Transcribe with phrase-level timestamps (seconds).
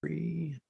[0.00, 0.60] Three.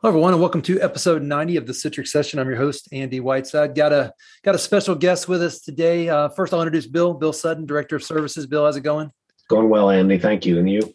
[0.00, 2.38] Hello, everyone, and welcome to episode 90 of the Citrix Session.
[2.38, 3.74] I'm your host, Andy Whiteside.
[3.74, 6.08] Got a got a special guest with us today.
[6.08, 8.46] Uh, first, I'll introduce Bill, Bill Sutton, Director of Services.
[8.46, 9.10] Bill, how's it going?
[9.50, 10.16] Going well, Andy.
[10.16, 10.58] Thank you.
[10.58, 10.94] And you?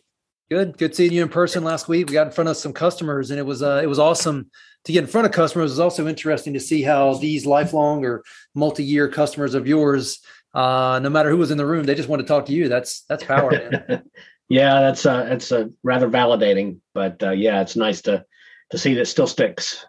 [0.50, 0.80] Good.
[0.80, 2.08] Good seeing you in person last week.
[2.08, 4.50] We got in front of some customers, and it was uh, it was awesome
[4.86, 5.70] to get in front of customers.
[5.70, 8.24] It was also interesting to see how these lifelong or
[8.56, 10.20] multi-year customers of yours,
[10.56, 12.70] uh, no matter who was in the room, they just want to talk to you.
[12.70, 14.02] That's that's power.
[14.50, 18.26] yeah, that's uh, it's uh, rather validating, but uh, yeah, it's nice to
[18.72, 19.86] to see that still sticks.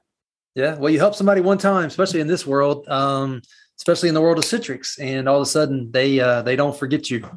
[0.55, 3.42] Yeah, well, you help somebody one time, especially in this world, um,
[3.79, 6.77] especially in the world of Citrix, and all of a sudden they uh, they don't
[6.77, 7.29] forget you.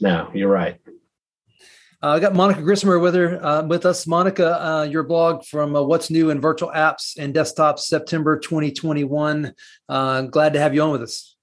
[0.00, 0.80] No, you're right.
[2.00, 4.06] Uh, I got Monica Grismer with her uh, with us.
[4.06, 9.52] Monica, uh, your blog from uh, What's New in Virtual Apps and Desktops, September 2021.
[9.88, 11.34] Uh, glad to have you on with us.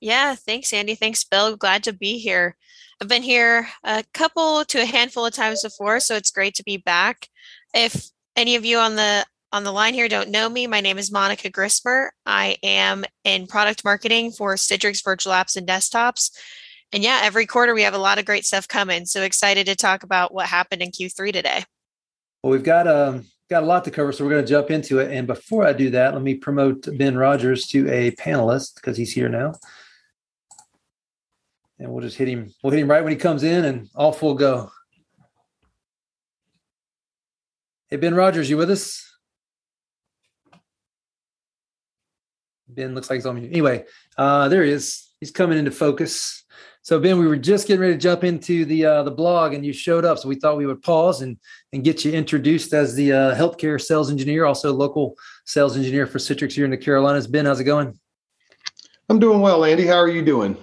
[0.00, 0.94] Yeah, thanks, Andy.
[0.94, 1.54] Thanks, Bill.
[1.54, 2.56] Glad to be here.
[3.02, 6.62] I've been here a couple to a handful of times before, so it's great to
[6.62, 7.28] be back.
[7.74, 10.98] If any of you on the on the line here don't know me, my name
[10.98, 12.10] is Monica Grismer.
[12.26, 16.30] I am in product marketing for Citrix Virtual Apps and Desktops.
[16.92, 19.06] And yeah, every quarter we have a lot of great stuff coming.
[19.06, 21.64] So excited to talk about what happened in Q3 today.
[22.42, 24.98] Well, we've got um, got a lot to cover, so we're going to jump into
[24.98, 25.10] it.
[25.10, 29.12] And before I do that, let me promote Ben Rogers to a panelist because he's
[29.12, 29.54] here now.
[31.80, 32.52] And we'll just hit him.
[32.62, 34.70] We'll hit him right when he comes in, and off we'll go.
[37.88, 39.04] Hey, Ben Rogers, you with us?
[42.68, 43.50] Ben looks like he's on mute.
[43.50, 43.84] Anyway,
[44.16, 45.08] uh, there he is.
[45.20, 46.44] He's coming into focus.
[46.82, 49.64] So Ben, we were just getting ready to jump into the uh, the blog, and
[49.64, 50.18] you showed up.
[50.18, 51.38] So we thought we would pause and
[51.72, 56.18] and get you introduced as the uh, healthcare sales engineer, also local sales engineer for
[56.18, 57.26] Citrix here in the Carolinas.
[57.26, 57.98] Ben, how's it going?
[59.08, 59.86] I'm doing well, Andy.
[59.86, 60.56] How are you doing?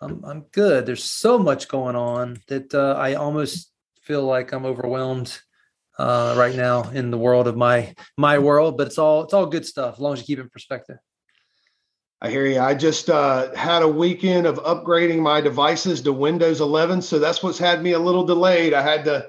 [0.00, 0.86] I'm I'm good.
[0.86, 5.38] There's so much going on that uh, I almost feel like I'm overwhelmed
[5.98, 8.78] uh, right now in the world of my my world.
[8.78, 10.96] But it's all it's all good stuff as long as you keep it in perspective.
[12.20, 12.58] I hear you.
[12.58, 17.44] I just uh, had a weekend of upgrading my devices to Windows 11, so that's
[17.44, 18.74] what's had me a little delayed.
[18.74, 19.28] I had to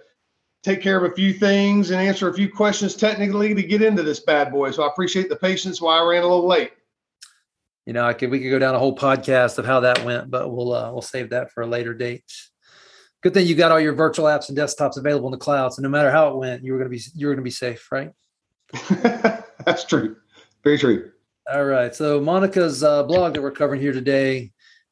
[0.64, 4.02] take care of a few things and answer a few questions technically to get into
[4.02, 4.72] this bad boy.
[4.72, 6.72] So I appreciate the patience while I ran a little late.
[7.90, 10.30] You know, I could we could go down a whole podcast of how that went,
[10.30, 12.24] but we'll uh, we'll save that for a later date
[13.22, 15.74] good thing you got all your virtual apps and desktops available in the cloud.
[15.74, 17.52] So no matter how it went, you were going to be you were to be
[17.52, 18.12] safe, right?
[19.66, 20.16] That's true.
[20.64, 21.12] Very true.
[21.52, 21.94] All right.
[21.96, 24.52] So Monica's uh, blog that we're covering here today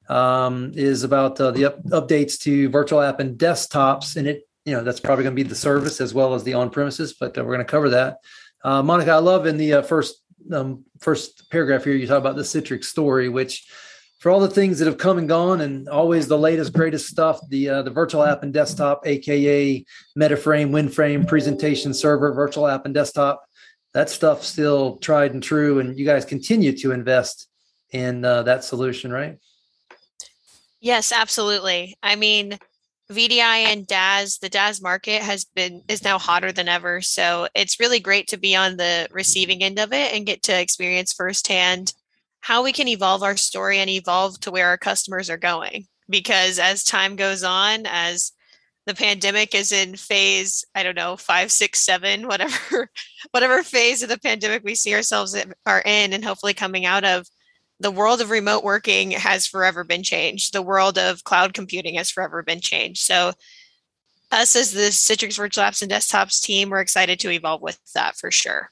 [0.09, 4.73] um, is about uh, the up- updates to virtual app and desktops, and it you
[4.73, 7.37] know that's probably going to be the service as well as the on premises, but
[7.37, 8.17] uh, we're going to cover that.
[8.63, 12.35] Uh, Monica, I love in the uh, first um, first paragraph here you talk about
[12.35, 13.67] the Citrix story, which
[14.19, 17.39] for all the things that have come and gone and always the latest greatest stuff
[17.49, 19.85] the uh, the virtual app and desktop aka
[20.17, 23.43] metaframe winframe presentation server virtual app and desktop
[23.93, 27.47] that stuff still tried and true and you guys continue to invest
[27.91, 29.37] in uh, that solution right?
[30.79, 31.95] Yes absolutely.
[32.03, 32.57] I mean
[33.11, 37.79] vdi and DaaS the DaaS market has been is now hotter than ever so it's
[37.79, 41.93] really great to be on the receiving end of it and get to experience firsthand
[42.47, 45.85] how we can evolve our story and evolve to where our customers are going.
[46.09, 48.31] Because as time goes on, as
[48.85, 52.89] the pandemic is in phase, I don't know, five, six, seven, whatever,
[53.31, 55.35] whatever phase of the pandemic we see ourselves
[55.65, 57.27] are in, and hopefully coming out of,
[57.79, 60.53] the world of remote working has forever been changed.
[60.53, 63.01] The world of cloud computing has forever been changed.
[63.01, 63.33] So,
[64.31, 68.17] us as the Citrix Virtual Apps and Desktops team, we're excited to evolve with that
[68.17, 68.69] for sure.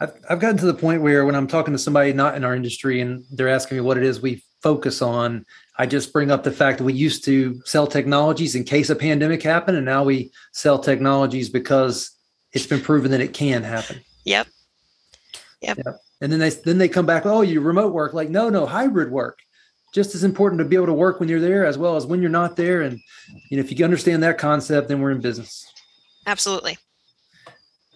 [0.00, 2.56] I've, I've gotten to the point where when I'm talking to somebody not in our
[2.56, 5.46] industry and they're asking me what it is we focus on,
[5.78, 8.96] I just bring up the fact that we used to sell technologies in case a
[8.96, 12.10] pandemic happened, and now we sell technologies because
[12.52, 14.00] it's been proven that it can happen.
[14.24, 14.48] Yep.
[15.60, 15.78] Yep.
[15.84, 15.96] yep.
[16.20, 18.14] And then they then they come back, oh, you remote work.
[18.14, 19.38] Like, no, no, hybrid work.
[19.94, 22.20] Just as important to be able to work when you're there as well as when
[22.20, 22.82] you're not there.
[22.82, 22.98] And
[23.50, 25.66] you know, if you understand that concept, then we're in business.
[26.26, 26.78] Absolutely.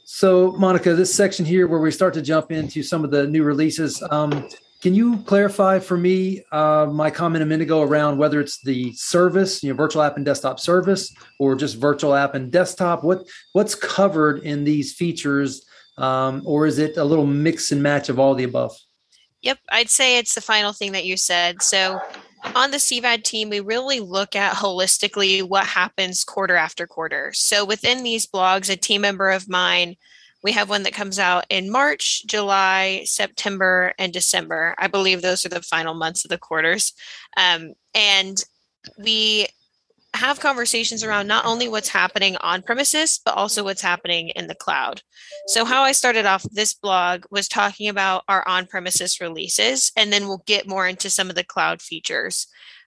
[0.04, 3.42] So, Monica, this section here where we start to jump into some of the new
[3.42, 4.48] releases, um,
[4.82, 8.92] can you clarify for me uh, my comment a minute ago around whether it's the
[8.92, 13.04] service, you know, virtual app and desktop service, or just virtual app and desktop?
[13.04, 15.64] What what's covered in these features,
[16.00, 18.76] um, or is it a little mix and match of all the above?
[19.42, 21.62] Yep, I'd say it's the final thing that you said.
[21.62, 22.00] So,
[22.54, 27.32] on the CVAD team, we really look at holistically what happens quarter after quarter.
[27.34, 29.96] So within these blogs, a team member of mine,
[30.42, 34.74] we have one that comes out in March, July, September, and December.
[34.78, 36.94] I believe those are the final months of the quarters.
[37.36, 38.42] Um, and
[38.98, 39.48] we
[40.14, 44.54] have conversations around not only what's happening on premises, but also what's happening in the
[44.54, 45.02] cloud.
[45.46, 50.12] So, how I started off this blog was talking about our on premises releases, and
[50.12, 52.46] then we'll get more into some of the cloud features.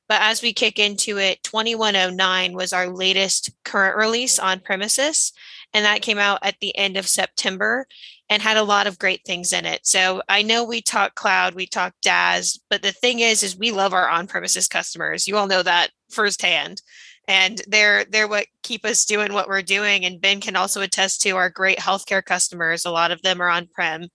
[0.10, 5.32] But as we kick into it, 2109 was our latest current release on premises,
[5.74, 7.88] and that came out at the end of September
[8.30, 9.86] and had a lot of great things in it.
[9.86, 13.72] So I know we talk cloud, we talk DaaS, but the thing is, is we
[13.72, 15.28] love our on-premises customers.
[15.28, 16.82] You all know that firsthand
[17.28, 21.22] and they're they're what keep us doing what we're doing and ben can also attest
[21.22, 24.10] to our great healthcare customers a lot of them are on prem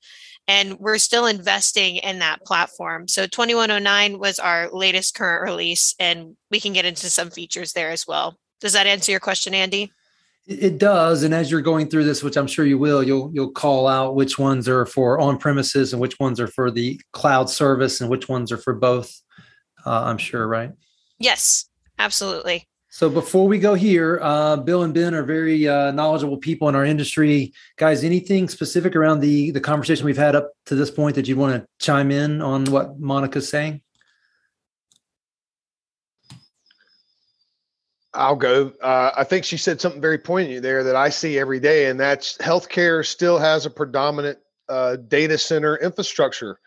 [0.48, 3.06] and we're still investing in that platform.
[3.06, 7.90] So 2109 was our latest current release and we can get into some features there
[7.90, 8.38] as well.
[8.60, 9.92] Does that answer your question andy?
[10.46, 13.50] It does and as you're going through this which i'm sure you will you'll you'll
[13.50, 17.50] call out which ones are for on premises and which ones are for the cloud
[17.50, 19.14] service and which ones are for both
[19.84, 20.72] uh, i'm sure right?
[21.18, 21.68] Yes
[21.98, 26.68] absolutely so before we go here, uh, Bill and Ben are very uh, knowledgeable people
[26.68, 27.52] in our industry.
[27.76, 31.36] Guys, anything specific around the the conversation we've had up to this point that you
[31.36, 33.82] want to chime in on what Monica's saying?
[38.14, 38.72] I'll go.
[38.82, 42.00] Uh, I think she said something very poignant there that I see every day, and
[42.00, 44.38] that's healthcare still has a predominant
[44.70, 46.58] uh, data center infrastructure,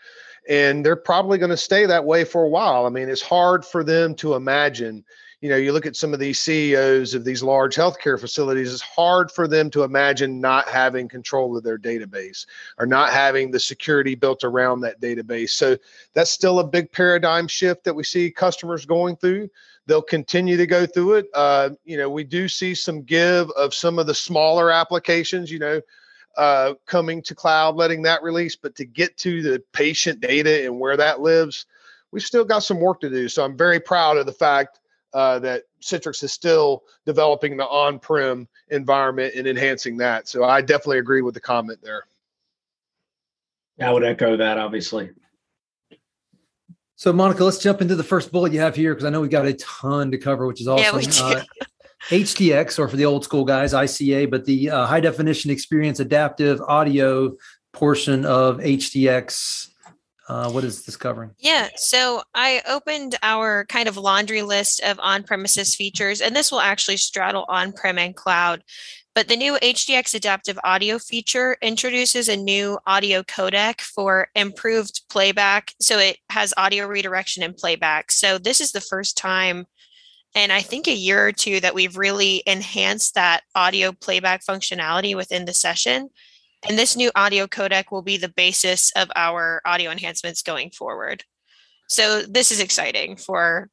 [0.48, 2.86] and they're probably going to stay that way for a while.
[2.86, 5.04] I mean, it's hard for them to imagine
[5.42, 8.82] you know, you look at some of these CEOs of these large healthcare facilities, it's
[8.84, 12.46] hard for them to imagine not having control of their database
[12.78, 15.50] or not having the security built around that database.
[15.50, 15.78] So
[16.14, 19.50] that's still a big paradigm shift that we see customers going through.
[19.88, 21.26] They'll continue to go through it.
[21.34, 25.58] Uh, you know, we do see some give of some of the smaller applications, you
[25.58, 25.82] know,
[26.38, 30.80] uh, coming to cloud, letting that release, but to get to the patient data and
[30.80, 31.66] where that lives,
[32.12, 33.28] we've still got some work to do.
[33.28, 34.78] So I'm very proud of the fact
[35.13, 40.28] uh, that Citrix is still developing the on-prem environment and enhancing that.
[40.28, 42.06] So I definitely agree with the comment there.
[43.80, 45.10] I would echo that, obviously.
[46.96, 49.28] So Monica, let's jump into the first bullet you have here because I know we
[49.28, 50.84] got a ton to cover, which is awesome.
[50.84, 51.24] Yeah, we do.
[51.24, 51.44] Uh,
[52.10, 56.62] HDX, or for the old school guys, ICA, but the uh, high definition experience adaptive
[56.62, 57.36] audio
[57.74, 59.71] portion of HDX
[60.31, 61.31] uh, what is this covering?
[61.39, 66.54] Yeah, so I opened our kind of laundry list of on premises features, and this
[66.54, 68.63] will actually straddle on prem and cloud.
[69.13, 75.74] But the new HDX adaptive audio feature introduces a new audio codec for improved playback.
[75.81, 78.10] So it has audio redirection and playback.
[78.10, 79.66] So this is the first time
[80.34, 85.13] and I think a year or two that we've really enhanced that audio playback functionality
[85.13, 86.10] within the session.
[86.68, 91.24] And this new audio codec will be the basis of our audio enhancements going forward.
[91.88, 93.69] So this is exciting for,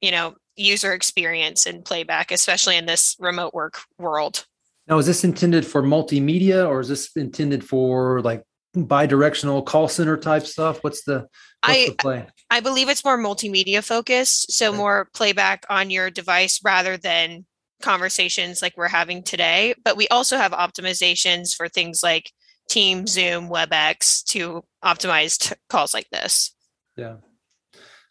[0.00, 4.46] you know, user experience and playback, especially in this remote work world.
[4.86, 8.42] Now, is this intended for multimedia or is this intended for like
[8.74, 10.82] bi-directional call center type stuff?
[10.82, 11.28] What's the, what's
[11.62, 12.26] I, the play?
[12.50, 14.52] I believe it's more multimedia focused.
[14.52, 14.76] So okay.
[14.76, 17.46] more playback on your device rather than
[17.84, 22.32] conversations like we're having today, but we also have optimizations for things like
[22.68, 26.54] Team, Zoom, WebEx to optimize t- calls like this.
[26.96, 27.16] Yeah.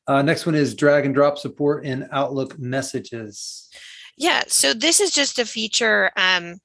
[0.08, 3.70] Uh, next one is drag and drop support in Outlook messages.
[4.16, 4.44] Yeah.
[4.48, 6.60] So this is just a feature um,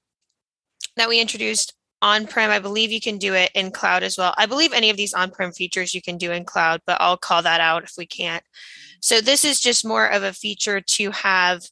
[0.96, 2.50] that we introduced on prem.
[2.50, 4.34] I believe you can do it in cloud as well.
[4.36, 7.16] I believe any of these on prem features you can do in cloud, but I'll
[7.16, 8.44] call that out if we can't.
[9.00, 11.62] So this is just more of a feature to have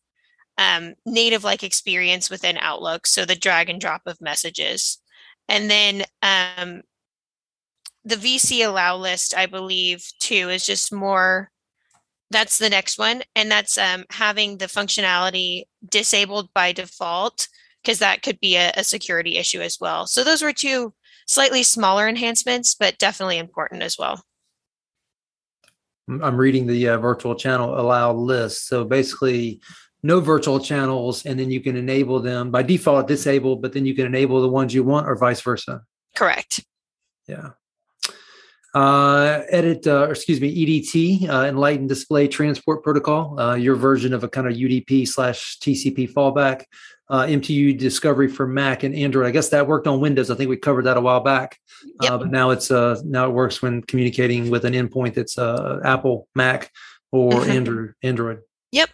[0.59, 3.07] um, native like experience within Outlook.
[3.07, 4.99] So the drag and drop of messages.
[5.49, 6.83] And then um,
[8.05, 11.51] the VC allow list, I believe, too, is just more.
[12.31, 13.23] That's the next one.
[13.37, 17.49] And that's um, having the functionality disabled by default,
[17.83, 20.07] because that could be a, a security issue as well.
[20.07, 20.93] So those were two
[21.27, 24.25] slightly smaller enhancements, but definitely important as well.
[26.09, 28.69] I'm reading the uh, virtual channel allow list.
[28.69, 29.61] So basically,
[30.07, 33.95] no virtual channels, and then you can enable them by default disabled, but then you
[33.95, 35.83] can enable the ones you want, or vice versa.
[36.15, 36.65] Correct.
[37.27, 37.51] Yeah.
[38.75, 44.23] Uh, edit, uh, excuse me, EDT, uh, Enlightened Display Transport Protocol, uh, your version of
[44.23, 46.65] a kind of UDP slash TCP fallback,
[47.09, 49.27] uh, MTU Discovery for Mac and Android.
[49.27, 50.31] I guess that worked on Windows.
[50.31, 51.59] I think we covered that a while back,
[52.01, 55.81] uh, but now it's uh, now it works when communicating with an endpoint that's uh,
[55.85, 56.71] Apple Mac
[57.13, 57.51] or mm-hmm.
[57.51, 57.95] Android.
[58.03, 58.41] Android.
[58.73, 58.91] Yep.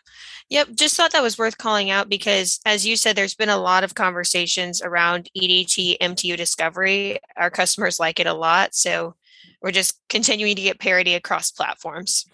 [0.52, 3.56] Yep, just thought that was worth calling out because, as you said, there's been a
[3.56, 7.18] lot of conversations around EDT MTU discovery.
[7.38, 8.74] Our customers like it a lot.
[8.74, 9.14] So
[9.62, 12.26] we're just continuing to get parity across platforms.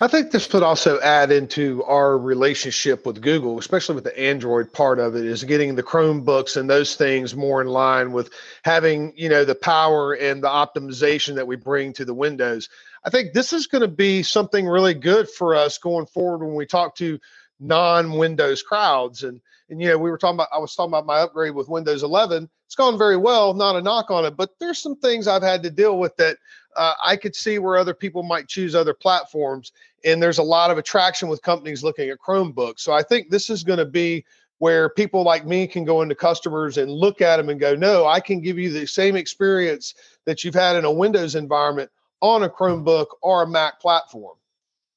[0.00, 4.72] I think this would also add into our relationship with Google, especially with the Android
[4.72, 8.30] part of it, is getting the Chromebooks and those things more in line with
[8.64, 12.70] having, you know, the power and the optimization that we bring to the Windows.
[13.04, 16.54] I think this is going to be something really good for us going forward when
[16.54, 17.18] we talk to
[17.60, 19.22] non-Windows crowds.
[19.22, 19.40] And
[19.70, 22.02] and you know, we were talking about I was talking about my upgrade with Windows
[22.02, 22.48] 11.
[22.66, 25.62] It's gone very well, not a knock on it, but there's some things I've had
[25.62, 26.38] to deal with that
[26.76, 29.72] uh, I could see where other people might choose other platforms.
[30.04, 32.80] And there's a lot of attraction with companies looking at Chromebooks.
[32.80, 34.24] So I think this is going to be
[34.58, 38.06] where people like me can go into customers and look at them and go, no,
[38.06, 41.90] I can give you the same experience that you've had in a Windows environment
[42.20, 44.36] on a Chromebook or a Mac platform.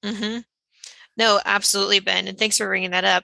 [0.04, 0.40] Mm-hmm.
[1.18, 2.28] No, absolutely, Ben.
[2.28, 3.24] And thanks for bringing that up.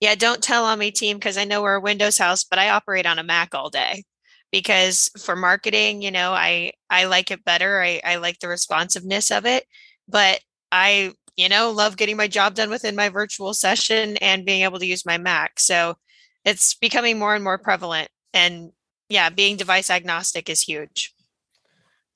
[0.00, 2.70] Yeah, don't tell on me, team, because I know we're a Windows house, but I
[2.70, 4.04] operate on a Mac all day
[4.50, 7.82] because for marketing, you know, I I like it better.
[7.82, 9.64] I, I like the responsiveness of it,
[10.08, 10.40] but
[10.72, 14.78] I, you know, love getting my job done within my virtual session and being able
[14.78, 15.60] to use my Mac.
[15.60, 15.96] So
[16.44, 18.08] it's becoming more and more prevalent.
[18.32, 18.72] And
[19.08, 21.14] yeah, being device agnostic is huge.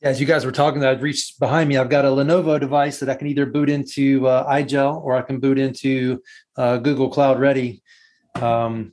[0.02, 1.76] As you guys were talking, I've reached behind me.
[1.76, 5.20] I've got a Lenovo device that I can either boot into uh, iGel or I
[5.20, 6.22] can boot into
[6.56, 7.82] uh, Google Cloud Ready.
[8.34, 8.92] Um,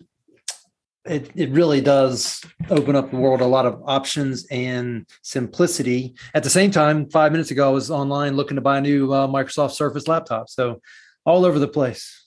[1.06, 6.14] it, it really does open up the world a lot of options and simplicity.
[6.34, 9.14] At the same time, five minutes ago, I was online looking to buy a new
[9.14, 10.50] uh, Microsoft Surface laptop.
[10.50, 10.82] So
[11.26, 12.26] all over the place.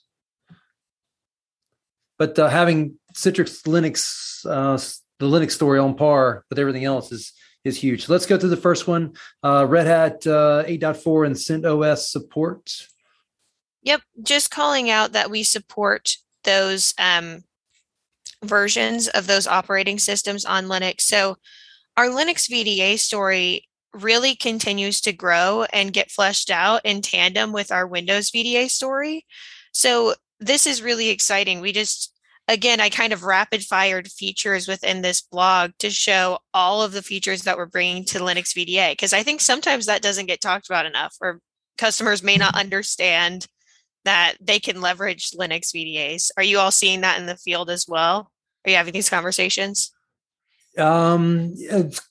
[2.18, 4.78] But uh, having Citrix Linux, uh,
[5.18, 8.08] the Linux story on par with everything else is is huge.
[8.08, 9.14] Let's go to the first one.
[9.42, 12.86] Uh, Red Hat uh, 8.4 and CentOS support.
[13.82, 17.44] Yep, just calling out that we support those um,
[18.42, 21.02] versions of those operating systems on Linux.
[21.02, 21.36] So
[21.96, 27.72] our Linux VDA story really continues to grow and get fleshed out in tandem with
[27.72, 29.26] our Windows VDA story.
[29.72, 31.60] So this is really exciting.
[31.60, 32.14] We just
[32.50, 37.02] again, I kind of rapid fired features within this blog to show all of the
[37.02, 40.68] features that we're bringing to Linux VDA because I think sometimes that doesn't get talked
[40.68, 41.40] about enough or
[41.78, 43.46] customers may not understand
[44.04, 46.30] that they can leverage Linux VDAs.
[46.36, 48.30] Are you all seeing that in the field as well?
[48.64, 49.92] Are you having these conversations?
[50.76, 51.54] Um,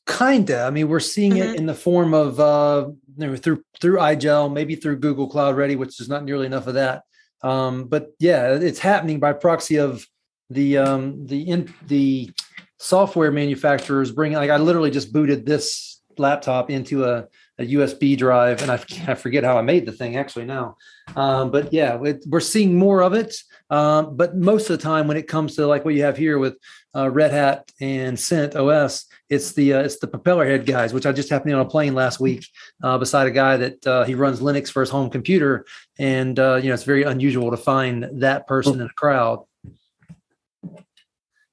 [0.08, 0.64] kinda.
[0.64, 1.54] I mean, we're seeing mm-hmm.
[1.54, 5.58] it in the form of uh, you know, through through iGel, maybe through Google Cloud
[5.58, 7.04] Ready, which is not nearly enough of that.
[7.42, 10.06] Um, but yeah, it's happening by proxy of
[10.50, 12.32] the um, the in the
[12.78, 14.38] software manufacturers bringing.
[14.38, 17.28] Like, I literally just booted this laptop into a
[17.60, 18.76] a USB drive, and I,
[19.12, 20.78] I forget how I made the thing actually now.
[21.16, 23.36] Um, but yeah, it, we're seeing more of it.
[23.70, 26.40] Um, but most of the time, when it comes to like what you have here
[26.40, 26.58] with
[26.96, 31.12] uh, Red Hat and CentOS, it's the uh, it's the propeller head guys, which I
[31.12, 32.48] just happened to be on a plane last week
[32.82, 35.66] uh, beside a guy that uh, he runs Linux for his home computer,
[36.00, 39.44] and uh, you know it's very unusual to find that person in a crowd.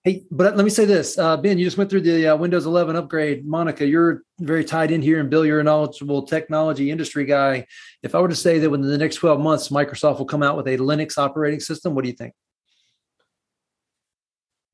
[0.07, 1.59] Hey, but let me say this, uh, Ben.
[1.59, 3.45] You just went through the uh, Windows 11 upgrade.
[3.45, 7.67] Monica, you're very tied in here, and Bill, you're a knowledgeable technology industry guy.
[8.05, 10.57] If I were to say that within the next 12 months, Microsoft will come out
[10.57, 12.35] with a Linux operating system, what do you think?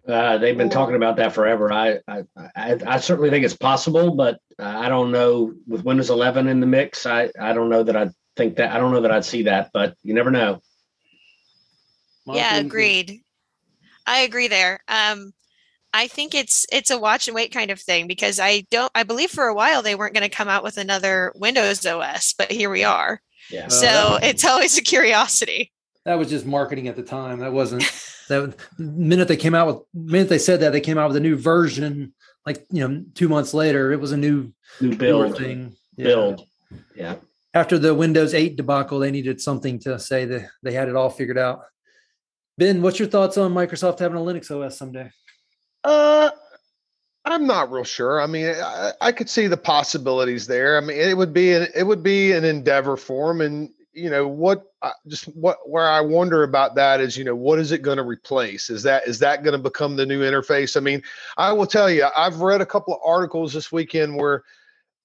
[0.06, 1.72] Uh, they've been talking about that forever.
[1.72, 2.24] I, I,
[2.54, 5.54] I, I certainly think it's possible, but I don't know.
[5.66, 8.70] With Windows 11 in the mix, I, I don't know that I think that.
[8.70, 10.60] I don't know that I'd see that, but you never know.
[12.26, 13.22] Monica, yeah, agreed.
[14.06, 14.80] I agree there.
[14.88, 15.32] Um,
[15.94, 19.02] I think it's it's a watch and wait kind of thing because I don't I
[19.02, 22.50] believe for a while they weren't going to come out with another Windows OS, but
[22.50, 23.20] here we are.
[23.50, 23.68] Yeah.
[23.68, 25.70] So uh, it's always a curiosity.
[26.04, 27.40] That was just marketing at the time.
[27.40, 27.84] That wasn't
[28.28, 31.20] that minute they came out with minute they said that they came out with a
[31.20, 32.14] new version
[32.46, 36.04] like you know two months later it was a new new build thing yeah.
[36.04, 36.46] build
[36.94, 37.16] yeah
[37.54, 41.10] after the windows 8 debacle they needed something to say that they had it all
[41.10, 41.62] figured out
[42.62, 45.10] Ben, what's your thoughts on Microsoft having a Linux OS someday?
[45.82, 46.30] Uh,
[47.24, 48.22] I'm not real sure.
[48.22, 50.76] I mean, I, I, could see the possibilities there.
[50.76, 54.08] I mean, it would be an, it would be an endeavor for them, and you
[54.08, 54.62] know what?
[54.80, 57.96] I, just what where I wonder about that is, you know, what is it going
[57.96, 58.70] to replace?
[58.70, 60.76] Is that is that going to become the new interface?
[60.76, 61.02] I mean,
[61.36, 64.44] I will tell you, I've read a couple of articles this weekend where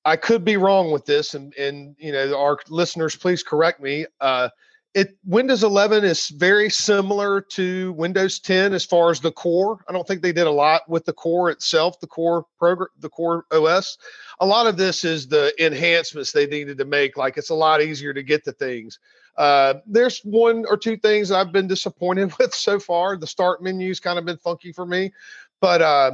[0.05, 4.05] I could be wrong with this, and and you know, our listeners, please correct me.
[4.21, 4.49] Uh,
[4.93, 9.83] it Windows 11 is very similar to Windows 10 as far as the core.
[9.87, 13.09] I don't think they did a lot with the core itself, the core program, the
[13.09, 13.97] core OS.
[14.39, 17.17] A lot of this is the enhancements they needed to make.
[17.17, 18.99] Like it's a lot easier to get to things.
[19.37, 23.17] Uh, there's one or two things I've been disappointed with so far.
[23.17, 25.13] The start menu's kind of been funky for me,
[25.61, 26.11] but uh,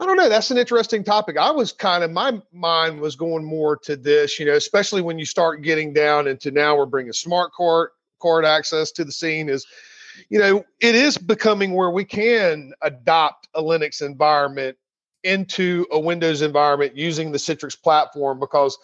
[0.00, 0.28] I don't know.
[0.28, 1.36] That's an interesting topic.
[1.36, 5.18] I was kind of my mind was going more to this, you know, especially when
[5.18, 7.90] you start getting down into now we're bringing smart card
[8.22, 9.48] card access to the scene.
[9.48, 9.66] Is
[10.30, 14.76] you know it is becoming where we can adopt a Linux environment
[15.24, 18.78] into a Windows environment using the Citrix platform because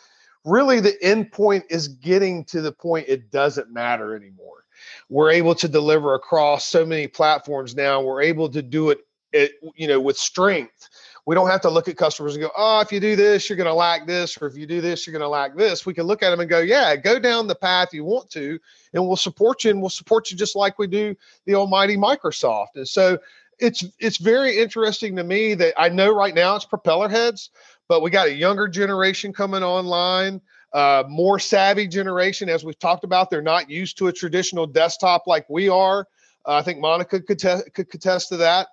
[0.44, 4.64] really the endpoint is getting to the point it doesn't matter anymore.
[5.08, 8.00] We're able to deliver across so many platforms now.
[8.00, 9.00] We're able to do it,
[9.32, 10.88] it you know, with strength.
[11.26, 13.56] We don't have to look at customers and go, oh, if you do this, you're
[13.56, 15.84] going to lack this, or if you do this, you're going to lack this.
[15.84, 18.58] We can look at them and go, yeah, go down the path you want to,
[18.94, 22.76] and we'll support you, and we'll support you just like we do the almighty Microsoft.
[22.76, 23.18] And so
[23.58, 27.50] it's it's very interesting to me that I know right now it's propeller heads,
[27.88, 30.40] but we got a younger generation coming online,
[30.72, 32.48] uh, more savvy generation.
[32.48, 36.06] As we've talked about, they're not used to a traditional desktop like we are.
[36.46, 38.68] Uh, I think Monica could, te- could contest to that.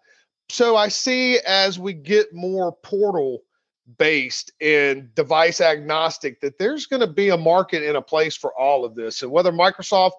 [0.50, 3.44] So I see as we get more portal
[3.98, 8.54] based and device agnostic that there's going to be a market and a place for
[8.58, 9.22] all of this.
[9.22, 10.14] And whether Microsoft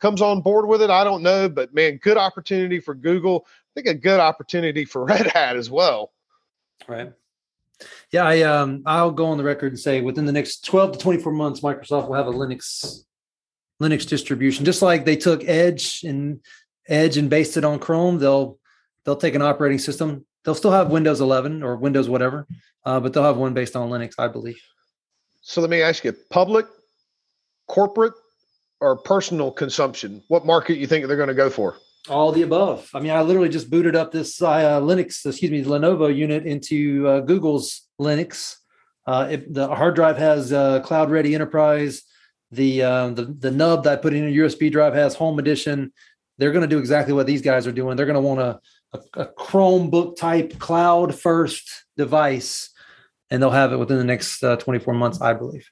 [0.00, 1.48] comes on board with it, I don't know.
[1.48, 3.46] But man, good opportunity for Google.
[3.46, 6.12] I think a good opportunity for Red Hat as well.
[6.88, 7.12] Right.
[8.12, 10.98] Yeah, I um I'll go on the record and say within the next 12 to
[10.98, 13.04] 24 months, Microsoft will have a Linux
[13.80, 14.64] Linux distribution.
[14.64, 16.40] Just like they took Edge and
[16.88, 18.58] Edge and based it on Chrome, they'll
[19.04, 20.24] they'll take an operating system.
[20.44, 22.46] They'll still have Windows 11 or Windows whatever,
[22.84, 24.60] uh, but they'll have one based on Linux, I believe.
[25.42, 26.66] So let me ask you: public,
[27.68, 28.14] corporate,
[28.80, 30.22] or personal consumption?
[30.28, 31.76] What market you think they're going to go for?
[32.08, 32.90] All the above.
[32.94, 37.06] I mean, I literally just booted up this uh, Linux, excuse me, Lenovo unit into
[37.06, 38.56] uh, Google's Linux.
[39.06, 42.02] Uh, if the hard drive has uh, Cloud Ready Enterprise.
[42.50, 45.90] The, uh, the the nub that I put in a USB drive has Home Edition.
[46.36, 47.96] They're going to do exactly what these guys are doing.
[47.96, 48.60] They're going to want a,
[48.92, 52.70] a, a Chromebook type cloud first device,
[53.30, 55.68] and they'll have it within the next uh, 24 months, I believe.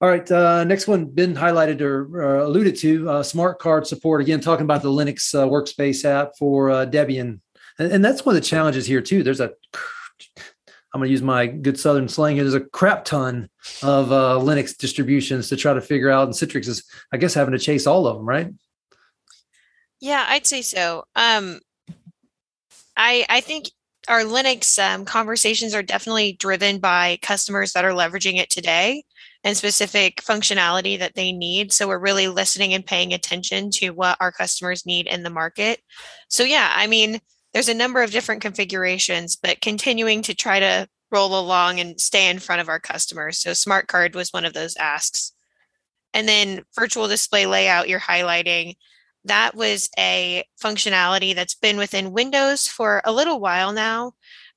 [0.00, 4.20] All right, uh, next one been highlighted or alluded to uh, smart card support.
[4.20, 7.40] Again, talking about the Linux uh, workspace app for uh, Debian,
[7.78, 9.22] and, and, that's one of the challenges here too.
[9.22, 9.52] There's a
[10.92, 12.44] I'm going to use my good Southern slang here.
[12.44, 13.48] There's a crap ton
[13.82, 17.52] of uh, Linux distributions to try to figure out, and Citrix is, I guess, having
[17.52, 18.52] to chase all of them, right?
[20.00, 21.04] Yeah, I'd say so.
[21.14, 21.60] Um,
[22.96, 23.70] I I think
[24.08, 29.04] our Linux um, conversations are definitely driven by customers that are leveraging it today
[29.44, 31.72] and specific functionality that they need.
[31.72, 35.80] So we're really listening and paying attention to what our customers need in the market.
[36.28, 37.20] So, yeah, I mean,
[37.52, 42.28] there's a number of different configurations, but continuing to try to roll along and stay
[42.28, 43.38] in front of our customers.
[43.38, 45.32] So, smart card was one of those asks.
[46.12, 48.74] And then virtual display layout you're highlighting,
[49.24, 54.12] that was a functionality that's been within Windows for a little while now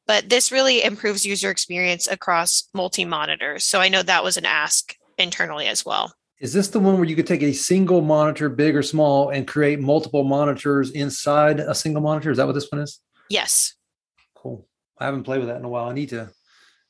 [0.05, 3.65] but this really improves user experience across multi monitors.
[3.65, 6.13] So I know that was an ask internally as well.
[6.39, 9.47] Is this the one where you could take a single monitor, big or small, and
[9.47, 12.31] create multiple monitors inside a single monitor?
[12.31, 12.99] Is that what this one is?
[13.29, 13.75] Yes.
[14.35, 14.67] Cool.
[14.97, 15.89] I haven't played with that in a while.
[15.89, 16.29] I need to.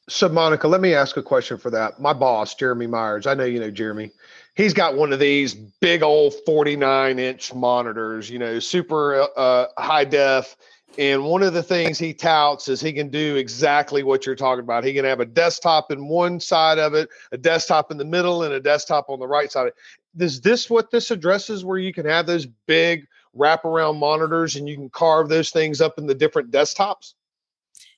[0.09, 1.99] So, Monica, let me ask a question for that.
[1.99, 4.11] My boss, Jeremy Myers, I know you know Jeremy.
[4.55, 10.03] He's got one of these big old 49 inch monitors, you know, super uh, high
[10.03, 10.57] def
[10.97, 14.63] and one of the things he touts is he can do exactly what you're talking
[14.63, 14.83] about.
[14.83, 18.43] He can have a desktop in one side of it, a desktop in the middle,
[18.43, 19.71] and a desktop on the right side.
[20.19, 24.75] Is this what this addresses where you can have those big wraparound monitors and you
[24.75, 27.13] can carve those things up in the different desktops?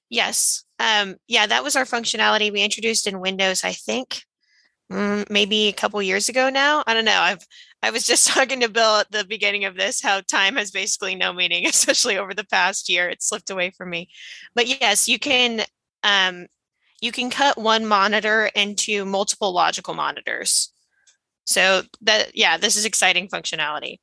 [0.09, 0.63] Yes.
[0.79, 4.23] Um, yeah, that was our functionality we introduced in Windows, I think,
[4.91, 6.83] mm, maybe a couple years ago now.
[6.87, 7.19] I don't know.
[7.19, 7.45] I've
[7.83, 11.15] I was just talking to Bill at the beginning of this how time has basically
[11.15, 13.09] no meaning, especially over the past year.
[13.09, 14.09] It slipped away from me.
[14.53, 15.61] But yes, you can
[16.03, 16.47] um,
[17.01, 20.71] you can cut one monitor into multiple logical monitors.
[21.45, 23.99] So that yeah, this is exciting functionality.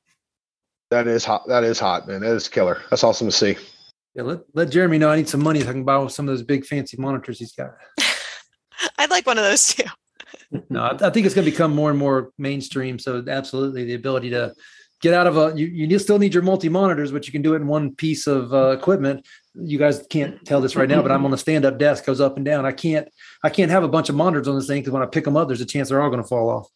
[0.91, 1.49] That is hot.
[1.49, 2.21] That is hot, man.
[2.21, 2.83] That is killer.
[2.91, 3.57] That's awesome to see.
[4.15, 6.33] Yeah, let, let Jeremy know I need some money so I can buy some of
[6.35, 7.71] those big fancy monitors he's got.
[8.99, 9.85] I'd like one of those too
[10.69, 12.99] no, I, I think it's going to become more and more mainstream.
[12.99, 14.55] So absolutely, the ability to
[15.01, 17.55] get out of a you, you still need your multi monitors, but you can do
[17.55, 19.27] it in one piece of uh, equipment.
[19.55, 22.21] You guys can't tell this right now, but I'm on a stand up desk, goes
[22.21, 22.65] up and down.
[22.65, 23.09] I can't
[23.43, 25.37] I can't have a bunch of monitors on this thing because when I pick them
[25.37, 26.69] up, there's a chance they're all going to fall off.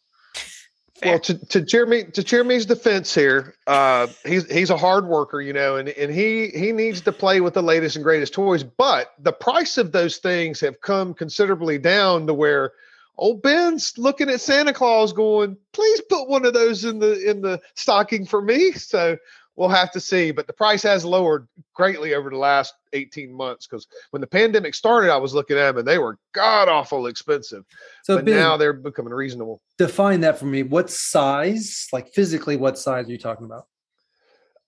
[1.05, 5.53] Well, to, to Jeremy to Jeremy's defense here, uh, he's he's a hard worker, you
[5.53, 8.63] know, and and he he needs to play with the latest and greatest toys.
[8.63, 12.73] But the price of those things have come considerably down to where
[13.17, 17.41] old Ben's looking at Santa Claus going, please put one of those in the in
[17.41, 18.71] the stocking for me.
[18.73, 19.17] So
[19.55, 20.31] we'll have to see.
[20.31, 24.75] But the price has lowered greatly over the last 18 months because when the pandemic
[24.75, 27.65] started, I was looking at them and they were god awful expensive.
[28.03, 29.61] So but Ben, now they're becoming reasonable.
[29.77, 30.63] define that for me.
[30.63, 33.67] What size, like physically, what size are you talking about?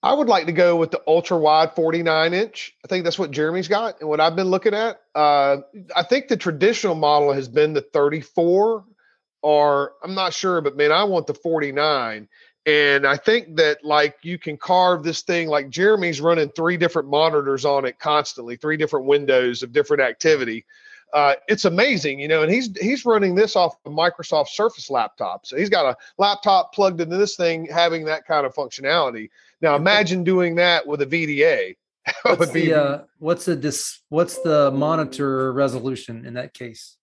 [0.02, 2.74] I would like to go with the ultra wide 49 inch.
[2.84, 4.00] I think that's what Jeremy's got.
[4.00, 5.58] And what I've been looking at, uh,
[5.94, 8.84] I think the traditional model has been the 34,
[9.42, 12.28] or I'm not sure, but man, I want the 49.
[12.66, 17.08] And I think that like you can carve this thing like Jeremy's running three different
[17.08, 20.64] monitors on it constantly, three different windows of different activity.
[21.12, 25.46] Uh, it's amazing, you know, and he's he's running this off a Microsoft Surface laptop.
[25.46, 29.30] So he's got a laptop plugged into this thing having that kind of functionality.
[29.60, 31.76] Now imagine doing that with a VDA.
[32.06, 36.54] That What's would be the uh, what's the dis, what's the monitor resolution in that
[36.54, 36.96] case?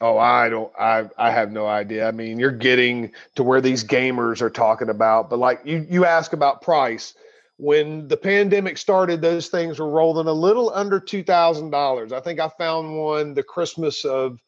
[0.00, 2.06] oh, I don't I I have no idea.
[2.06, 6.04] I mean, you're getting to where these gamers are talking about, but like you you
[6.04, 7.14] ask about price.
[7.58, 12.12] When the pandemic started, those things were rolling a little under two thousand dollars.
[12.12, 14.40] I think I found one the Christmas of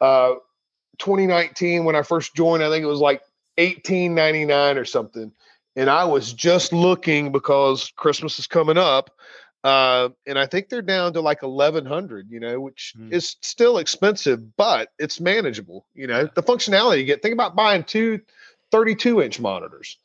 [0.00, 0.34] uh
[0.98, 2.62] 2019 when I first joined.
[2.62, 3.22] I think it was like
[3.58, 5.32] 18.99 or something.
[5.76, 9.10] And I was just looking because Christmas is coming up.
[9.64, 13.12] Uh, and I think they're down to like 1100, you know, which Hmm.
[13.12, 15.86] is still expensive, but it's manageable.
[15.94, 17.22] You know, the functionality you get.
[17.22, 18.20] Think about buying two
[18.70, 19.98] 32 inch monitors.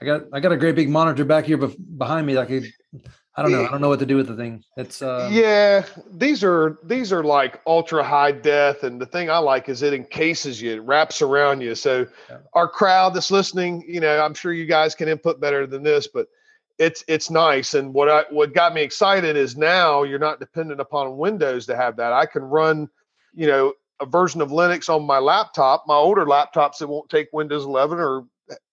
[0.00, 2.36] I got I got a great big monitor back here behind me.
[2.36, 3.64] Like I don't know.
[3.64, 4.64] I don't know what to do with the thing.
[4.76, 9.38] It's uh, yeah, these are these are like ultra high def, and the thing I
[9.38, 11.74] like is it encases you, it wraps around you.
[11.76, 12.38] So Yeah.
[12.54, 16.08] our crowd that's listening, you know, I'm sure you guys can input better than this,
[16.08, 16.26] but
[16.78, 17.74] it's it's nice.
[17.74, 21.76] And what I what got me excited is now you're not dependent upon Windows to
[21.76, 22.12] have that.
[22.12, 22.88] I can run,
[23.34, 27.28] you know, a version of Linux on my laptop, my older laptops that won't take
[27.32, 28.24] Windows 11 or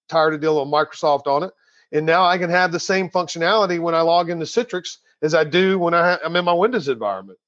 [0.10, 1.52] tired of dealing with Microsoft on it.
[1.92, 5.44] And now I can have the same functionality when I log into Citrix as I
[5.44, 7.40] do when I ha- I'm in my Windows environment.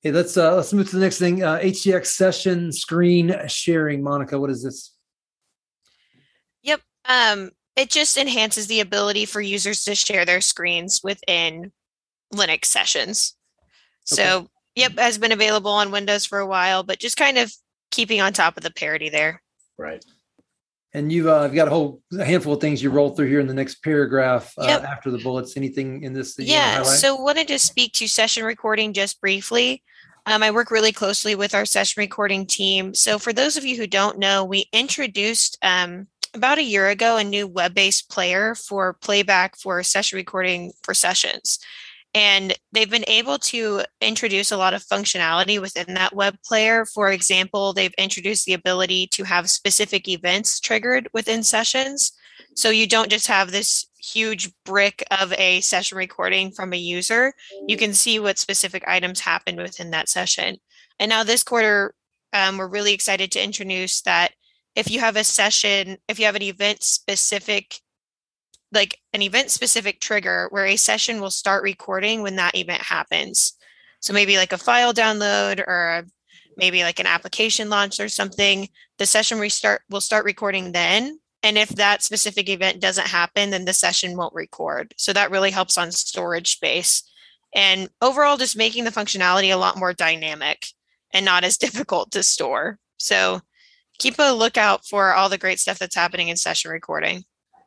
[0.00, 1.42] hey, let's uh, let's move to the next thing.
[1.42, 4.02] Uh, HDX session screen sharing.
[4.02, 4.92] Monica, what is this?
[6.62, 11.72] Yep, um, it just enhances the ability for users to share their screens within
[12.32, 13.34] Linux sessions.
[14.04, 17.52] So, yep, has been available on Windows for a while, but just kind of
[17.90, 19.42] keeping on top of the parity there.
[19.76, 20.04] Right.
[20.96, 23.52] And you've uh, got a whole handful of things you roll through here in the
[23.52, 24.84] next paragraph uh, Yep.
[24.84, 25.54] after the bullets.
[25.54, 26.34] Anything in this?
[26.36, 29.82] That you wanna Yeah, so wanted to speak to session recording just briefly.
[30.24, 32.94] Um, I work really closely with our session recording team.
[32.94, 37.18] So for those of you who don't know, we introduced um, about a year ago
[37.18, 41.58] a new web-based player for playback for session recording for sessions.
[42.16, 46.86] And they've been able to introduce a lot of functionality within that web player.
[46.86, 52.12] For example, they've introduced the ability to have specific events triggered within sessions.
[52.54, 57.34] So you don't just have this huge brick of a session recording from a user.
[57.68, 60.56] You can see what specific items happened within that session.
[60.98, 61.94] And now this quarter,
[62.32, 64.32] um, we're really excited to introduce that
[64.74, 67.78] if you have a session, if you have an event specific,
[68.72, 73.54] like an event specific trigger where a session will start recording when that event happens.
[74.00, 76.06] So maybe like a file download or
[76.56, 81.18] maybe like an application launch or something, the session restart will start recording then.
[81.42, 84.94] And if that specific event doesn't happen, then the session won't record.
[84.96, 87.02] So that really helps on storage space.
[87.54, 90.66] And overall, just making the functionality a lot more dynamic
[91.12, 92.78] and not as difficult to store.
[92.98, 93.40] So
[93.98, 97.24] keep a lookout for all the great stuff that's happening in session recording.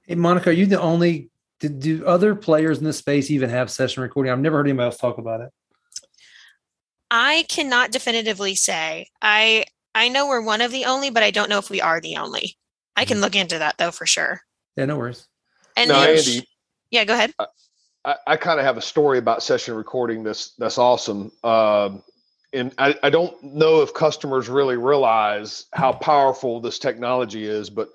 [0.09, 1.29] Hey, Monica, are you the only?
[1.59, 4.31] Do, do other players in this space even have session recording?
[4.31, 5.51] I've never heard anybody else talk about it.
[7.11, 9.09] I cannot definitively say.
[9.21, 12.01] I I know we're one of the only, but I don't know if we are
[12.01, 12.57] the only.
[12.95, 14.41] I can look into that though for sure.
[14.75, 15.27] Yeah, no worries.
[15.77, 16.47] And Now, then, Andy,
[16.89, 17.31] yeah, go ahead.
[18.03, 21.31] I, I kind of have a story about session recording that's that's awesome.
[21.43, 22.01] Um,
[22.53, 27.89] and I, I don't know if customers really realize how powerful this technology is, but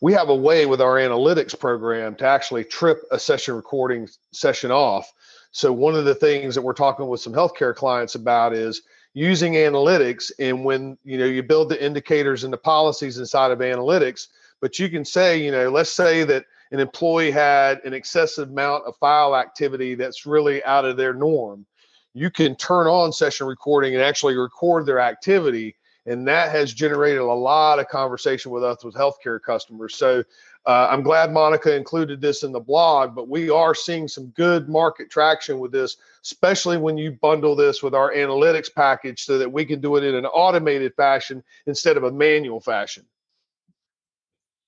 [0.00, 4.70] we have a way with our analytics program to actually trip a session recording session
[4.70, 5.12] off.
[5.52, 8.82] So one of the things that we're talking with some healthcare clients about is
[9.14, 13.58] using analytics and when you know you build the indicators and the policies inside of
[13.58, 14.28] analytics,
[14.60, 18.84] but you can say, you know, let's say that an employee had an excessive amount
[18.86, 21.66] of file activity that's really out of their norm,
[22.14, 25.76] you can turn on session recording and actually record their activity.
[26.06, 29.96] And that has generated a lot of conversation with us with healthcare customers.
[29.96, 30.24] So
[30.66, 34.68] uh, I'm glad Monica included this in the blog, but we are seeing some good
[34.68, 39.50] market traction with this, especially when you bundle this with our analytics package so that
[39.50, 43.04] we can do it in an automated fashion instead of a manual fashion.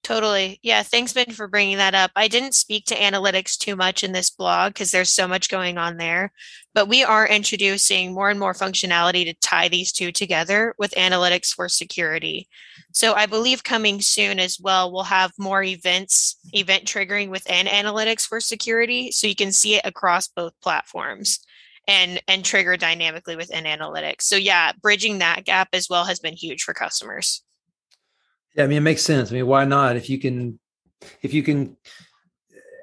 [0.03, 0.59] Totally.
[0.63, 0.83] Yeah.
[0.83, 2.11] Thanks, Ben, for bringing that up.
[2.17, 5.79] I didn't speak to analytics too much in this blog because there's so much going
[5.79, 6.33] on there,
[6.75, 11.55] but we are introducing more and more functionality to tie these two together with analytics
[11.55, 12.49] for security.
[12.93, 18.27] So I believe coming soon as well, we'll have more events, event triggering within analytics
[18.27, 19.13] for security.
[19.13, 21.39] So you can see it across both platforms
[21.87, 24.23] and and trigger dynamically within analytics.
[24.23, 27.43] So yeah, bridging that gap as well has been huge for customers.
[28.55, 29.31] Yeah, I mean, it makes sense.
[29.31, 29.97] I mean, why not?
[29.97, 30.59] If you can,
[31.23, 31.77] if you can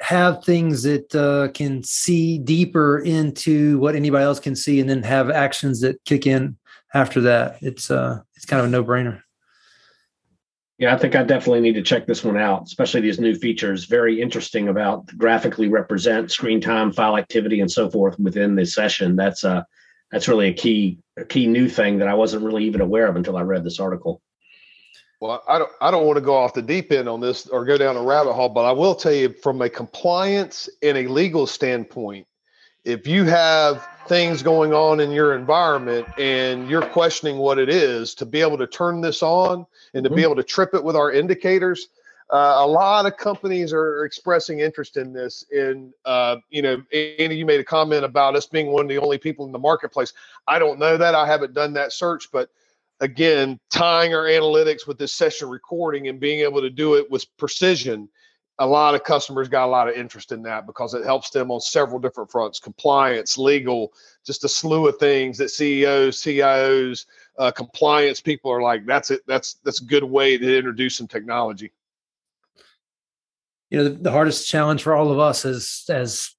[0.01, 5.03] have things that uh, can see deeper into what anybody else can see, and then
[5.03, 6.57] have actions that kick in
[6.93, 9.21] after that, it's uh, it's kind of a no brainer.
[10.79, 13.83] Yeah, I think I definitely need to check this one out, especially these new features.
[13.83, 19.17] Very interesting about graphically represent screen time, file activity, and so forth within the session.
[19.17, 19.63] That's uh
[20.09, 23.17] that's really a key a key new thing that I wasn't really even aware of
[23.17, 24.21] until I read this article.
[25.19, 27.65] Well, I don't I don't want to go off the deep end on this or
[27.65, 31.07] go down a rabbit hole, but I will tell you from a compliance and a
[31.07, 32.25] legal standpoint,
[32.85, 38.15] if you have things going on in your environment and you're questioning what it is,
[38.15, 40.15] to be able to turn this on and to mm-hmm.
[40.15, 41.89] be able to trip it with our indicators,
[42.31, 45.43] uh, a lot of companies are expressing interest in this.
[45.51, 48.99] And uh, you know, Andy, you made a comment about us being one of the
[48.99, 50.13] only people in the marketplace.
[50.47, 51.13] I don't know that.
[51.13, 52.49] I haven't done that search, but
[52.99, 57.25] again, tying our analytics with this session recording and being able to do it with
[57.37, 58.09] precision,
[58.59, 61.49] a lot of customers got a lot of interest in that because it helps them
[61.49, 63.93] on several different fronts compliance, legal,
[64.25, 67.05] just a slew of things that CEOs, CIOs,
[67.37, 69.21] uh, compliance people are like, that's it.
[69.25, 71.71] That's that's a good way to introduce some technology.
[73.69, 76.35] You know, the, the hardest challenge for all of us as as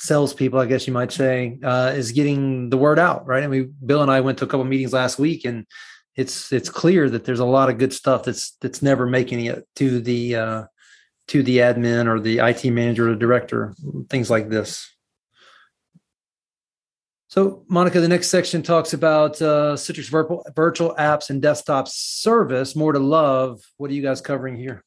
[0.00, 3.44] salespeople, I guess you might say, uh, is getting the word out, right?
[3.44, 5.66] I mean, Bill and I went to a couple meetings last week, and
[6.16, 9.68] it's it's clear that there's a lot of good stuff that's that's never making it
[9.76, 10.64] to the uh,
[11.28, 13.74] to the admin or the IT manager or the director,
[14.08, 14.90] things like this.
[17.28, 22.74] So, Monica, the next section talks about uh, Citrix virtual, virtual apps and desktop service.
[22.74, 23.60] More to love.
[23.76, 24.82] What are you guys covering here?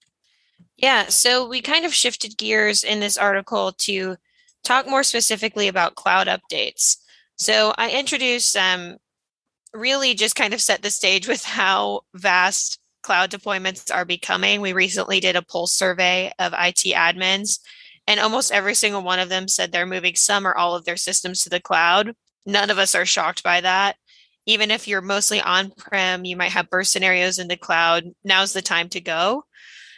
[0.76, 4.18] Yeah, so we kind of shifted gears in this article to
[4.64, 6.98] talk more specifically about cloud updates.
[7.36, 8.98] So I introduced um,
[9.74, 14.62] really just kind of set the stage with how vast cloud deployments are becoming.
[14.62, 17.60] We recently did a pulse survey of IT admins,
[18.08, 20.98] and almost every single one of them said they're moving some or all of their
[20.98, 22.14] systems to the cloud.
[22.46, 23.98] None of us are shocked by that.
[24.46, 28.06] Even if you're mostly on prem, you might have burst scenarios in the cloud.
[28.24, 29.46] Now's the time to go.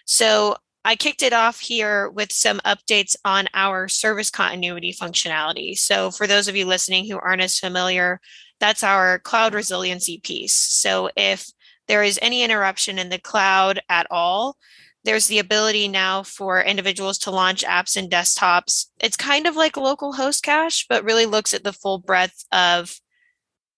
[0.06, 5.76] So I kicked it off here with some updates on our service continuity functionality.
[5.76, 8.22] So, for those of you listening who aren't as familiar,
[8.60, 10.54] that's our cloud resiliency piece.
[10.54, 11.50] So, if
[11.88, 14.58] there is any interruption in the cloud at all,
[15.04, 18.86] there's the ability now for individuals to launch apps and desktops.
[19.00, 23.00] It's kind of like local host cache, but really looks at the full breadth of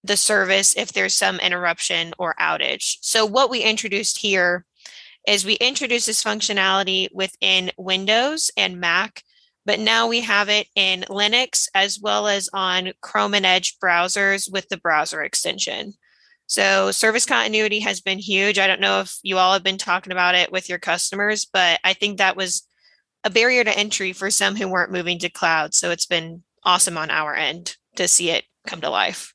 [0.03, 2.97] the service if there's some interruption or outage.
[2.99, 4.65] So, what we introduced here
[5.27, 9.21] is we introduced this functionality within Windows and Mac,
[9.65, 14.51] but now we have it in Linux as well as on Chrome and Edge browsers
[14.51, 15.93] with the browser extension.
[16.47, 18.57] So service continuity has been huge.
[18.57, 21.81] I don't know if you all have been talking about it with your customers, but
[21.83, 22.65] I think that was
[23.25, 25.73] a barrier to entry for some who weren't moving to cloud.
[25.73, 29.33] So it's been awesome on our end to see it come to life.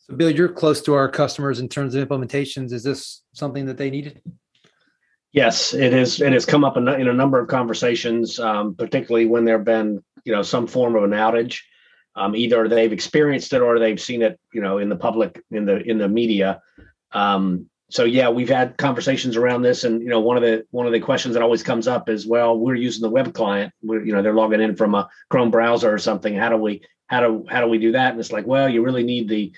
[0.00, 2.72] So Bill, you're close to our customers in terms of implementations.
[2.72, 4.20] Is this something that they needed?
[5.32, 6.20] Yes, it is.
[6.20, 9.64] It has come up in, in a number of conversations, um, particularly when there have
[9.64, 11.60] been, you know, some form of an outage.
[12.14, 15.64] Um, either they've experienced it or they've seen it, you know, in the public, in
[15.64, 16.60] the in the media.
[17.12, 20.86] Um, so yeah, we've had conversations around this, and you know, one of the one
[20.86, 23.72] of the questions that always comes up is, well, we're using the web client.
[23.82, 26.34] We're, you know, they're logging in from a Chrome browser or something.
[26.34, 28.10] How do we how do how do we do that?
[28.10, 29.52] And it's like, well, you really need the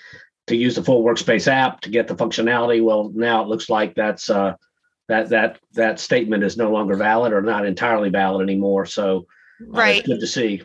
[0.47, 2.81] to use the full workspace app to get the functionality.
[2.81, 4.55] Well, now it looks like that's uh,
[5.07, 8.85] that that that statement is no longer valid or not entirely valid anymore.
[8.85, 9.27] So,
[9.61, 10.63] uh, right, good to see.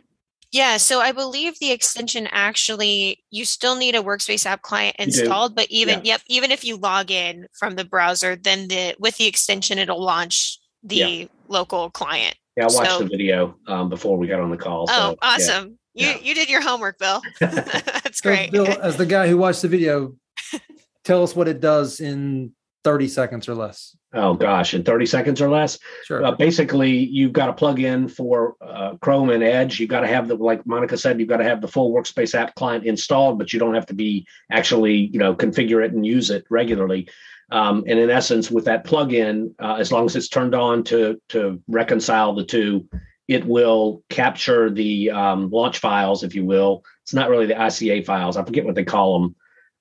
[0.53, 5.55] Yeah, so I believe the extension actually you still need a workspace app client installed,
[5.55, 6.15] but even yeah.
[6.15, 10.03] yep, even if you log in from the browser, then the with the extension it'll
[10.03, 11.25] launch the yeah.
[11.49, 12.37] local client.
[12.57, 14.87] Yeah, I watched so, the video um, before we got on the call.
[14.89, 15.79] Oh, so, awesome!
[15.95, 16.17] Yeah.
[16.17, 17.23] You you did your homework, Bill.
[17.41, 18.47] That's great.
[18.53, 20.15] So Bill, as the guy who watched the video,
[21.05, 22.53] tell us what it does in
[22.85, 23.97] 30 seconds or less.
[24.13, 25.79] Oh gosh, in 30 seconds or less.
[26.05, 26.25] Sure.
[26.25, 29.79] Uh, basically, you've got to plug in for uh, Chrome and Edge.
[29.79, 32.35] You've got to have the, like Monica said, you've got to have the full Workspace
[32.35, 36.05] app client installed, but you don't have to be actually, you know, configure it and
[36.05, 37.09] use it regularly.
[37.53, 41.21] Um, and in essence, with that plugin, uh, as long as it's turned on to
[41.31, 42.89] to reconcile the two,
[43.29, 46.85] it will capture the um, launch files, if you will.
[47.03, 48.37] It's not really the ICA files.
[48.37, 49.37] I forget what they call them.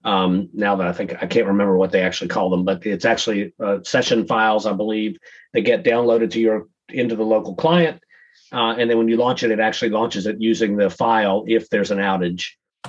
[0.06, 3.06] Um, now that I think I can't remember what they actually call them, but it's
[3.06, 5.18] actually uh, session files, I believe,
[5.54, 8.02] that get downloaded to your into the local client.
[8.52, 11.70] Uh, and then when you launch it, it actually launches it using the file if
[11.70, 12.46] there's an outage.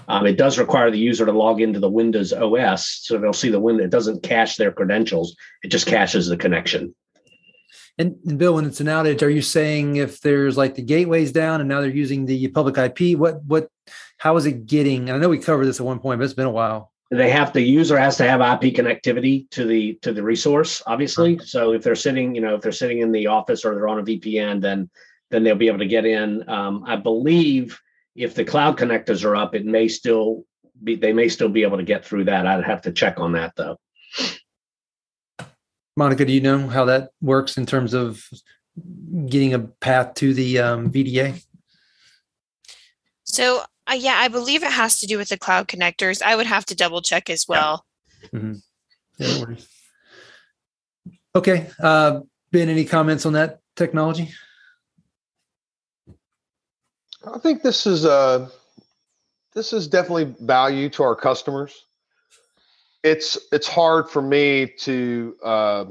[0.08, 3.50] Um, it does require the user to log into the Windows OS, so they'll see
[3.50, 3.84] the window.
[3.84, 6.94] It doesn't cache their credentials; it just caches the connection.
[7.98, 11.32] And, and, Bill, when it's an outage, are you saying if there's like the gateways
[11.32, 13.68] down and now they're using the public IP, what what
[14.16, 15.08] how is it getting?
[15.08, 16.89] And I know we covered this at one point, but it's been a while.
[17.10, 21.34] They have the user has to have IP connectivity to the to the resource, obviously.
[21.34, 21.44] Okay.
[21.44, 23.98] So if they're sitting, you know, if they're sitting in the office or they're on
[23.98, 24.88] a VPN, then
[25.30, 26.48] then they'll be able to get in.
[26.48, 27.80] Um, I believe
[28.14, 30.44] if the cloud connectors are up, it may still
[30.82, 32.46] be they may still be able to get through that.
[32.46, 33.78] I'd have to check on that though.
[35.96, 38.24] Monica, do you know how that works in terms of
[39.26, 41.44] getting a path to the um, VDA?
[43.24, 46.22] So, uh, yeah, I believe it has to do with the cloud connectors.
[46.22, 47.84] I would have to double check as well.
[48.32, 48.54] Mm-hmm.
[49.18, 49.56] Yeah,
[51.34, 51.70] okay.
[51.78, 52.20] Uh,
[52.52, 54.30] ben, any comments on that technology?
[57.24, 58.48] I think this is uh
[59.52, 61.86] this is definitely value to our customers.
[63.02, 65.84] It's it's hard for me to uh,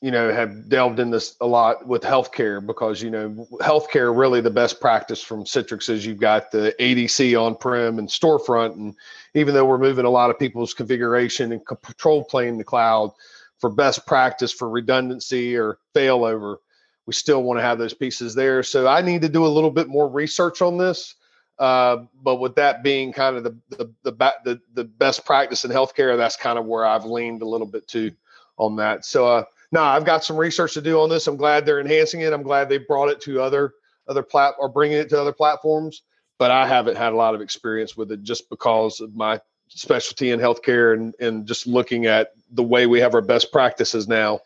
[0.00, 4.40] you know have delved in this a lot with healthcare because you know healthcare really
[4.40, 8.94] the best practice from Citrix is you've got the ADC on prem and storefront, and
[9.34, 13.10] even though we're moving a lot of people's configuration and control plane the cloud
[13.58, 16.58] for best practice for redundancy or failover,
[17.06, 18.62] we still want to have those pieces there.
[18.62, 21.16] So I need to do a little bit more research on this.
[21.58, 24.12] Uh, but with that being kind of the the the,
[24.44, 27.88] the the best practice in healthcare, that's kind of where I've leaned a little bit
[27.88, 28.12] to
[28.58, 29.04] on that.
[29.04, 31.26] So uh, no, I've got some research to do on this.
[31.26, 32.32] I'm glad they're enhancing it.
[32.32, 33.74] I'm glad they brought it to other
[34.08, 36.02] other plat or bringing it to other platforms.
[36.38, 40.30] But I haven't had a lot of experience with it just because of my specialty
[40.30, 44.40] in healthcare and and just looking at the way we have our best practices now.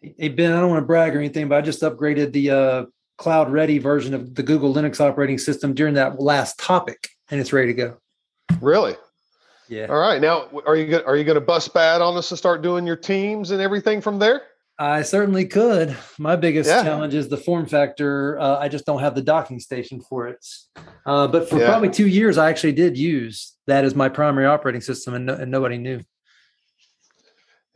[0.00, 2.86] Hey Ben, I don't want to brag or anything, but I just upgraded the uh,
[3.16, 7.52] cloud ready version of the Google Linux operating system during that last topic, and it's
[7.52, 7.96] ready to go.
[8.60, 8.94] Really?
[9.68, 9.86] Yeah.
[9.86, 10.20] All right.
[10.20, 12.96] Now, are you are you going to bust bad on us and start doing your
[12.96, 14.42] teams and everything from there?
[14.80, 15.96] I certainly could.
[16.18, 16.84] My biggest yeah.
[16.84, 18.38] challenge is the form factor.
[18.38, 20.46] Uh, I just don't have the docking station for it.
[21.04, 21.68] Uh, but for yeah.
[21.68, 25.34] probably two years, I actually did use that as my primary operating system, and, no,
[25.34, 26.00] and nobody knew.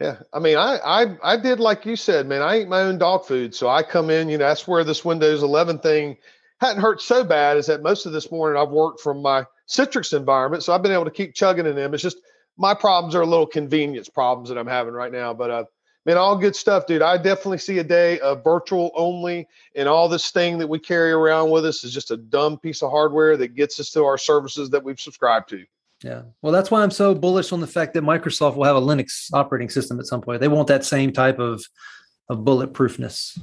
[0.00, 2.42] Yeah, I mean, I, I I did like you said, man.
[2.42, 4.28] I eat my own dog food, so I come in.
[4.28, 6.16] You know, that's where this Windows 11 thing
[6.60, 7.56] hadn't hurt so bad.
[7.56, 10.92] Is that most of this morning I've worked from my Citrix environment, so I've been
[10.92, 11.94] able to keep chugging in them.
[11.94, 12.18] It's just
[12.56, 15.32] my problems are a little convenience problems that I'm having right now.
[15.32, 15.64] But uh,
[16.04, 17.02] man, all good stuff, dude.
[17.02, 21.12] I definitely see a day of virtual only, and all this thing that we carry
[21.12, 24.18] around with us is just a dumb piece of hardware that gets us to our
[24.18, 25.64] services that we've subscribed to.
[26.02, 26.22] Yeah.
[26.42, 29.32] Well, that's why I'm so bullish on the fact that Microsoft will have a Linux
[29.32, 30.40] operating system at some point.
[30.40, 31.64] They want that same type of,
[32.28, 33.38] of bulletproofness.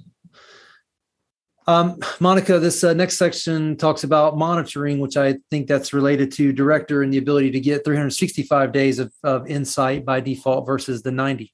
[1.70, 6.52] Um, Monica, this uh, next section talks about monitoring, which I think that's related to
[6.52, 11.12] director and the ability to get 365 days of, of insight by default versus the
[11.12, 11.54] 90.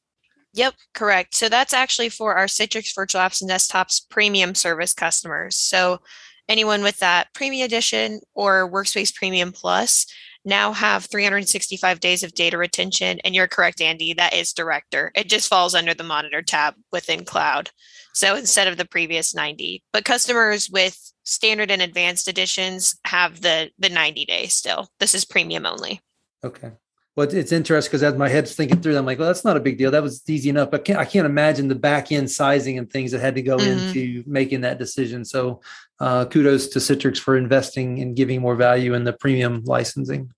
[0.53, 1.35] Yep, correct.
[1.35, 5.57] So that's actually for our Citrix Virtual Apps and Desktops premium service customers.
[5.57, 5.99] So
[6.47, 10.05] anyone with that premium edition or Workspace Premium Plus
[10.45, 13.19] now have 365 days of data retention.
[13.23, 15.11] And you're correct, Andy, that is director.
[15.15, 17.71] It just falls under the monitor tab within cloud.
[18.13, 23.71] So instead of the previous 90, but customers with standard and advanced editions have the
[23.79, 24.87] the 90 days still.
[24.99, 26.01] This is premium only.
[26.43, 26.71] Okay.
[27.15, 29.61] Well, it's interesting because as my head's thinking through, I'm like, well, that's not a
[29.61, 29.89] big deal.
[29.89, 30.69] That was easy enough.
[30.69, 33.55] But can't, I can't imagine the back end sizing and things that had to go
[33.55, 33.87] mm-hmm.
[33.87, 35.23] into making that decision.
[35.23, 35.61] So,
[36.01, 40.29] uh, kudos to Citrix for investing and giving more value in the premium licensing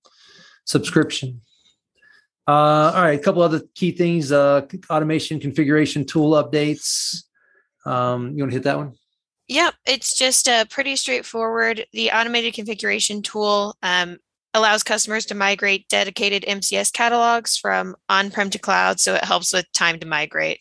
[0.67, 1.41] subscription.
[2.47, 7.23] Uh, all right, a couple other key things: uh, automation configuration tool updates.
[7.85, 8.93] Um, you want to hit that one?
[9.47, 11.85] Yep, it's just a pretty straightforward.
[11.93, 14.17] The automated configuration tool um,
[14.53, 19.65] allows customers to migrate dedicated MCS catalogs from on-prem to cloud, so it helps with
[19.73, 20.59] time to migrate.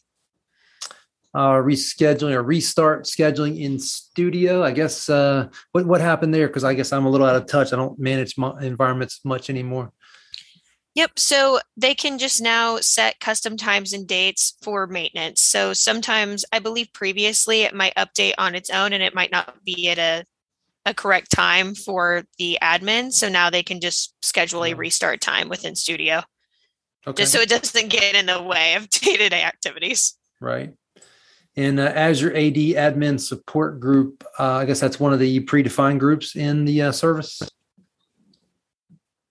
[1.34, 4.64] Uh, rescheduling or restart scheduling in studio.
[4.64, 6.46] I guess uh, what what happened there?
[6.46, 7.72] Because I guess I'm a little out of touch.
[7.72, 9.92] I don't manage my environments much anymore.
[10.96, 11.18] Yep.
[11.18, 15.42] So they can just now set custom times and dates for maintenance.
[15.42, 19.62] So sometimes I believe previously it might update on its own and it might not
[19.62, 20.24] be at a
[20.86, 23.12] a correct time for the admin.
[23.12, 26.22] So now they can just schedule a restart time within Studio.
[27.06, 30.16] Okay, just so it doesn't get in the way of day-to-day activities.
[30.40, 30.72] right.
[31.56, 35.98] And uh, Azure AD Admin Support Group, uh, I guess that's one of the predefined
[35.98, 37.40] groups in the uh, service.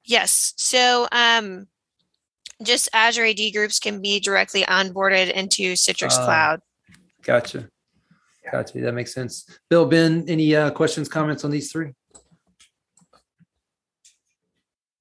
[0.05, 0.53] Yes.
[0.57, 1.67] So um
[2.63, 6.25] just Azure AD groups can be directly onboarded into Citrix Ah.
[6.25, 6.61] Cloud.
[7.23, 7.67] Gotcha.
[8.51, 8.79] Gotcha.
[8.79, 9.49] That makes sense.
[9.69, 11.93] Bill, Ben, any uh, questions, comments on these three?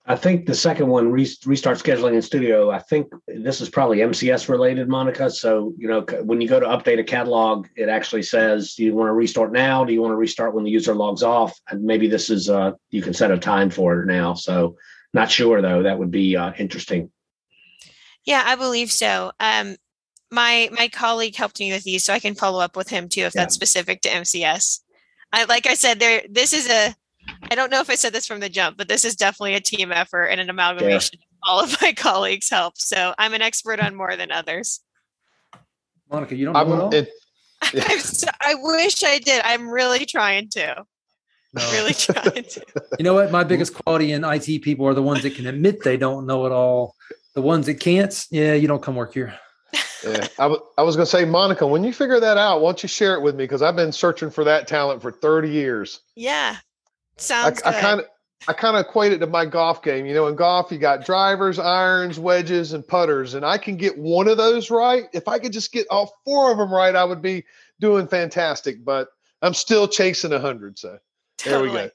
[0.07, 4.51] I think the second one, restart scheduling in studio, I think this is probably MCS
[4.51, 5.31] related, Monica.
[5.31, 8.95] So, you know, when you go to update a catalog, it actually says, do you
[8.95, 9.83] want to restart now?
[9.83, 11.59] Do you want to restart when the user logs off?
[11.71, 14.35] And maybe this is, uh, you can set a time for it now.
[14.35, 14.77] So
[15.15, 17.11] not sure though, that would be, uh, interesting.
[18.25, 19.33] Yeah, I believe so.
[19.41, 19.77] Um
[20.31, 23.21] my my colleague helped me with these, so I can follow up with him too
[23.23, 23.43] if Yeah.
[23.43, 24.81] that's specific to MCS.
[25.33, 26.95] I like I said, there this is a
[27.51, 29.61] I don't know if I said this from the jump, but this is definitely a
[29.61, 32.79] team effort and an amalgamation of all of my colleagues' help.
[32.79, 34.81] So I'm an expert on more than others.
[36.11, 36.95] Monica, you don't know I'm, at all?
[36.95, 37.11] it,
[37.89, 39.43] I'm so, I wish I did.
[39.45, 40.85] I'm really trying to.
[41.55, 41.63] No.
[41.73, 42.65] Really trying to.
[42.99, 43.31] You know what?
[43.31, 46.47] My biggest quality in IT people are the ones that can admit they don't know
[46.47, 46.97] it all.
[47.35, 49.39] The ones that can't, yeah, you don't come work here.
[50.05, 52.69] yeah, I, w- I was going to say, Monica, when you figure that out, why
[52.69, 53.45] don't you share it with me?
[53.45, 56.01] Because I've been searching for that talent for 30 years.
[56.15, 56.57] Yeah.
[56.59, 56.61] I,
[57.17, 57.81] Sounds I good.
[57.81, 58.07] kind of
[58.47, 60.05] I kind of equate it to my golf game.
[60.07, 63.97] You know, in golf, you got drivers, irons, wedges, and putters, and I can get
[63.97, 65.05] one of those right.
[65.13, 67.45] If I could just get all four of them right, I would be
[67.81, 68.85] doing fantastic.
[68.85, 69.09] But
[69.41, 70.79] I'm still chasing a hundred.
[70.79, 70.99] So
[71.45, 71.91] there we go.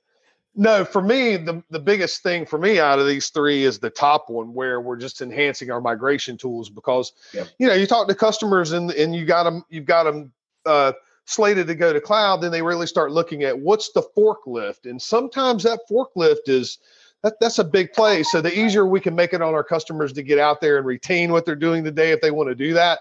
[0.55, 3.89] No, for me, the, the biggest thing for me out of these three is the
[3.89, 8.15] top one where we're just enhancing our migration tools because you know you talk to
[8.15, 10.33] customers and and you got them you've got them
[10.65, 10.91] uh,
[11.25, 15.01] slated to go to cloud, then they really start looking at what's the forklift, and
[15.01, 16.79] sometimes that forklift is
[17.21, 18.23] that that's a big play.
[18.23, 20.85] So the easier we can make it on our customers to get out there and
[20.85, 22.99] retain what they're doing today, if they want to do that,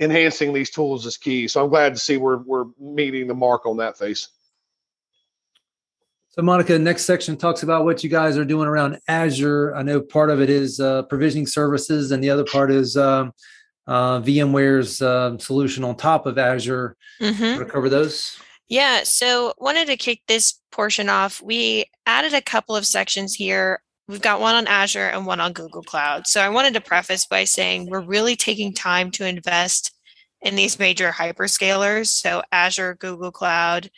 [0.00, 1.48] enhancing these tools is key.
[1.48, 4.28] So I'm glad to see we're we're meeting the mark on that face.
[6.38, 9.74] So, Monica, next section talks about what you guys are doing around Azure.
[9.74, 13.32] I know part of it is uh, provisioning services, and the other part is um,
[13.86, 16.94] uh, VMware's um solution on top of Azure.
[17.22, 17.58] Mhm.
[17.58, 18.36] To cover those?
[18.68, 21.40] Yeah, so wanted to kick this portion off.
[21.40, 23.80] We added a couple of sections here.
[24.06, 26.26] We've got one on Azure and one on Google Cloud.
[26.26, 29.94] So I wanted to preface by saying we're really taking time to invest
[30.42, 32.08] in these major hyperscalers.
[32.08, 33.90] So Azure, Google Cloud,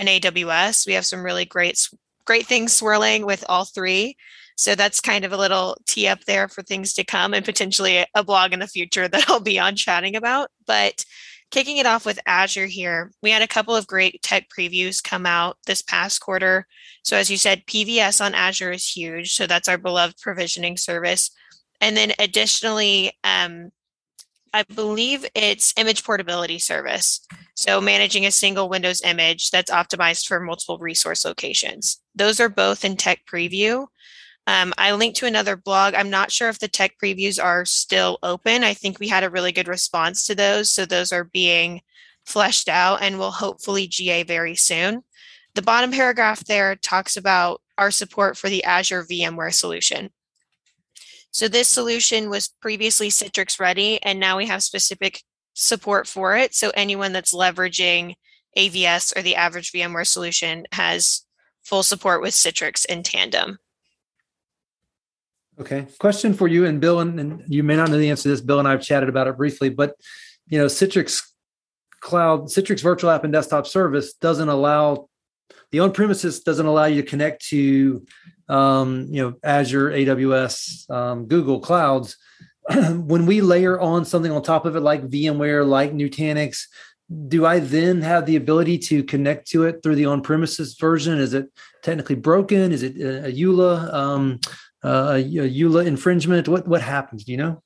[0.00, 0.86] and AWS.
[0.86, 1.88] We have some really great
[2.24, 4.16] great things swirling with all three.
[4.56, 8.04] So that's kind of a little tee up there for things to come and potentially
[8.14, 10.50] a- blog in the future that I'll be on chatting about.
[10.66, 11.04] But
[11.50, 15.26] kicking it off with Azure here, we had a couple of great tech previews come
[15.26, 16.66] out this past quarter.
[17.02, 19.34] So, as you said, PVS on Azure is huge.
[19.34, 21.30] So, that's our beloved provisioning service.
[21.80, 23.70] And then additionally, um,
[24.52, 27.20] I believe it's image portability service.
[27.54, 32.00] So, managing a single Windows image that's optimized for multiple resource locations.
[32.14, 33.86] Those are both in tech preview.
[34.46, 35.94] Um, I linked to another blog.
[35.94, 38.64] I'm not sure if the tech previews are still open.
[38.64, 40.70] I think we had a really good response to those.
[40.70, 41.82] So those are being
[42.24, 45.02] fleshed out and will hopefully GA very soon.
[45.54, 50.10] The bottom paragraph there talks about our support for the Azure VMware solution.
[51.32, 55.22] So this solution was previously Citrix ready, and now we have specific
[55.54, 56.54] support for it.
[56.54, 58.14] So anyone that's leveraging
[58.56, 61.24] AVS or the Azure VMware solution has
[61.62, 63.58] full support with Citrix in tandem.
[65.60, 65.86] Okay.
[65.98, 68.40] Question for you and Bill, and, and you may not know the answer to this.
[68.40, 69.94] Bill and I have chatted about it briefly, but
[70.46, 71.22] you know, Citrix
[72.00, 75.08] Cloud, Citrix Virtual App and Desktop Service doesn't allow
[75.70, 78.04] the on-premises doesn't allow you to connect to
[78.50, 82.16] um, you know Azure, AWS, um, Google clouds.
[82.70, 86.64] when we layer on something on top of it, like VMware, like Nutanix,
[87.28, 91.18] do I then have the ability to connect to it through the on-premises version?
[91.18, 91.46] Is it
[91.82, 92.70] technically broken?
[92.70, 93.92] Is it a, a EULA?
[93.92, 94.40] Um,
[94.82, 96.48] uh, a EULA infringement?
[96.48, 97.24] What what happens?
[97.24, 97.62] Do you know?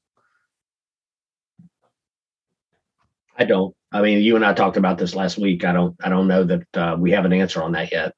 [3.37, 3.75] I don't.
[3.93, 5.65] I mean, you and I talked about this last week.
[5.65, 5.97] I don't.
[6.03, 8.15] I don't know that uh, we have an answer on that yet.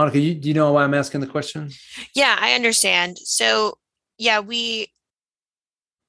[0.00, 1.68] Monica, you, do you know why I'm asking the question?
[2.14, 3.18] Yeah, I understand.
[3.18, 3.76] So,
[4.16, 4.86] yeah, we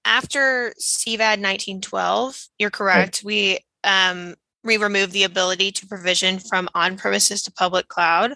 [0.06, 3.22] after CVAD 1912, you're correct.
[3.26, 8.36] We um we removed the ability to provision from on-premises to public cloud,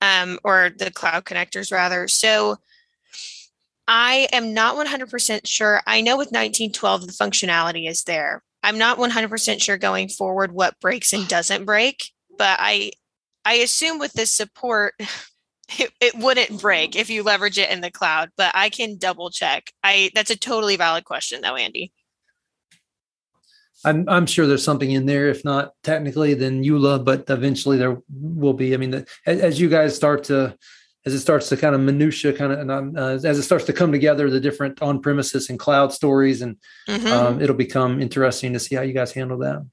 [0.00, 2.08] um, or the cloud connectors rather.
[2.08, 2.56] So
[3.86, 5.82] I am not 100% sure.
[5.86, 8.42] I know with 1912 the functionality is there.
[8.64, 12.90] I'm not 100% sure going forward what breaks and doesn't break, but I
[13.44, 14.94] I assume with this support
[15.78, 19.30] it, it wouldn't break if you leverage it in the cloud, but I can double
[19.30, 19.72] check.
[19.82, 21.92] I that's a totally valid question though, Andy.
[23.84, 25.28] I'm I'm sure there's something in there.
[25.28, 28.74] If not technically, then EULA, but eventually there will be.
[28.74, 30.54] I mean, the, as, as, you guys start to,
[31.06, 33.72] as it starts to kind of minutia, kind of, and uh, as it starts to
[33.72, 37.06] come together, the different on premises and cloud stories, and mm-hmm.
[37.06, 39.66] um, it'll become interesting to see how you guys handle that.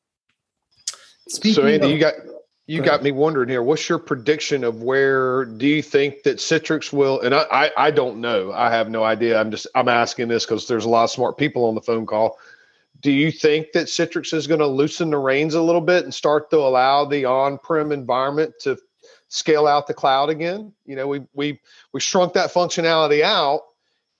[1.27, 2.13] Speaking so, Andy, of, you got
[2.67, 3.63] you got me wondering here.
[3.63, 7.21] What's your prediction of where do you think that Citrix will?
[7.21, 8.51] And I, I, I don't know.
[8.51, 9.39] I have no idea.
[9.39, 12.05] I'm just I'm asking this because there's a lot of smart people on the phone
[12.05, 12.37] call
[13.01, 16.13] do you think that Citrix is going to loosen the reins a little bit and
[16.13, 18.77] start to allow the on-prem environment to
[19.27, 20.73] scale out the cloud again?
[20.85, 21.59] You know, we we
[21.93, 23.61] we shrunk that functionality out,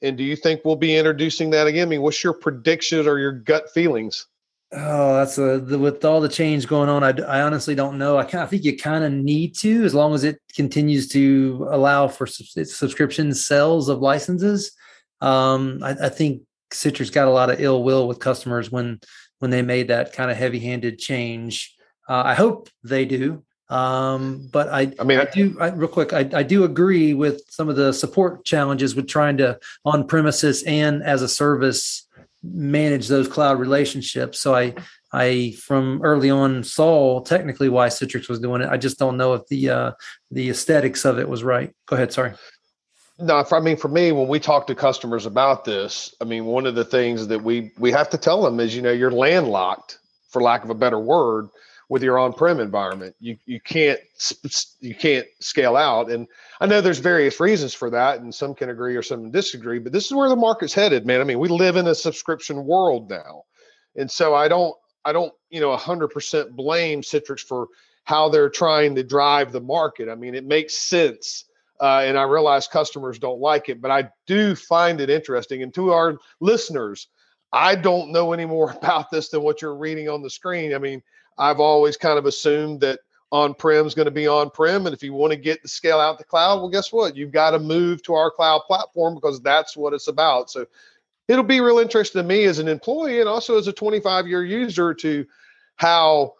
[0.01, 1.87] and do you think we'll be introducing that again?
[1.87, 4.27] I mean, what's your prediction or your gut feelings?
[4.73, 7.01] Oh, that's a the, with all the change going on.
[7.01, 8.17] I, I honestly don't know.
[8.17, 11.67] I kind of think you kind of need to, as long as it continues to
[11.71, 14.73] allow for subscription sales of licenses.
[15.21, 16.41] Um, I, I think
[16.71, 18.99] Citrix got a lot of ill will with customers when
[19.39, 21.73] when they made that kind of heavy handed change.
[22.09, 23.43] Uh, I hope they do.
[23.69, 26.13] Um, but I, I mean, I, do I, real quick.
[26.13, 30.63] I, I do agree with some of the support challenges with trying to on premises
[30.63, 32.06] and as a service
[32.43, 34.39] manage those cloud relationships.
[34.39, 34.75] So I,
[35.11, 38.69] I from early on saw technically why Citrix was doing it.
[38.69, 39.91] I just don't know if the uh,
[40.31, 41.73] the aesthetics of it was right.
[41.85, 42.13] Go ahead.
[42.13, 42.33] Sorry.
[43.19, 46.65] No, I mean for me, when we talk to customers about this, I mean one
[46.65, 49.99] of the things that we we have to tell them is, you know, you're landlocked,
[50.29, 51.49] for lack of a better word,
[51.89, 53.15] with your on-prem environment.
[53.19, 53.99] You you can't
[54.79, 56.27] you can't scale out, and
[56.59, 59.79] I know there's various reasons for that, and some can agree or some disagree.
[59.79, 61.21] But this is where the market's headed, man.
[61.21, 63.43] I mean, we live in a subscription world now,
[63.95, 64.75] and so I don't
[65.05, 67.67] I don't you know 100% blame Citrix for
[68.03, 70.09] how they're trying to drive the market.
[70.09, 71.45] I mean, it makes sense
[71.79, 75.63] uh, and I realize customers don't like it, but I do find it interesting.
[75.63, 77.07] And to our listeners,
[77.53, 80.73] I don't know any more about this than what you're reading on the screen.
[80.73, 81.01] I mean,
[81.37, 82.99] I've always kind of assumed that
[83.31, 86.17] on-prem is going to be on-prem, and if you want to get the scale out
[86.17, 87.15] the cloud, well, guess what?
[87.17, 90.49] You've got to move to our cloud platform because that's what it's about.
[90.49, 90.65] So
[91.27, 94.93] it'll be real interesting to me as an employee and also as a 25-year user
[94.93, 95.25] to
[95.75, 96.35] how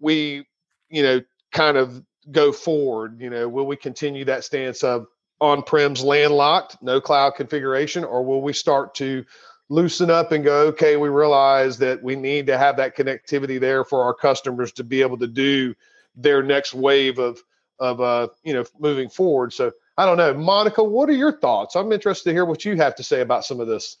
[0.00, 0.46] we,
[0.88, 1.20] you know,
[1.52, 3.20] kind of go forward?
[3.20, 5.06] You know, will we continue that stance of
[5.40, 9.24] on-prem's landlocked, no cloud configuration, or will we start to
[9.68, 13.84] loosen up and go, okay, we realize that we need to have that connectivity there
[13.84, 15.74] for our customers to be able to do
[16.14, 17.40] their next wave of
[17.78, 19.52] of uh, you know moving forward.
[19.52, 21.74] So I don't know, Monica, what are your thoughts?
[21.74, 23.98] I'm interested to hear what you have to say about some of this.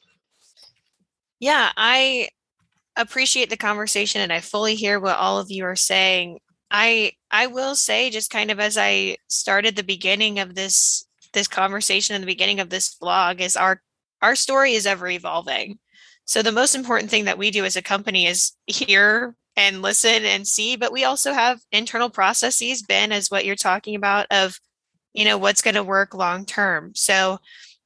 [1.40, 2.30] Yeah, I
[2.96, 6.40] appreciate the conversation and I fully hear what all of you are saying.
[6.70, 11.48] I I will say just kind of as I started the beginning of this this
[11.48, 13.82] conversation in the beginning of this blog is our
[14.26, 15.78] our story is ever evolving.
[16.24, 20.24] So the most important thing that we do as a company is hear and listen
[20.24, 24.58] and see, but we also have internal processes, Ben, as what you're talking about of,
[25.14, 26.92] you know, what's going to work long term.
[26.96, 27.38] So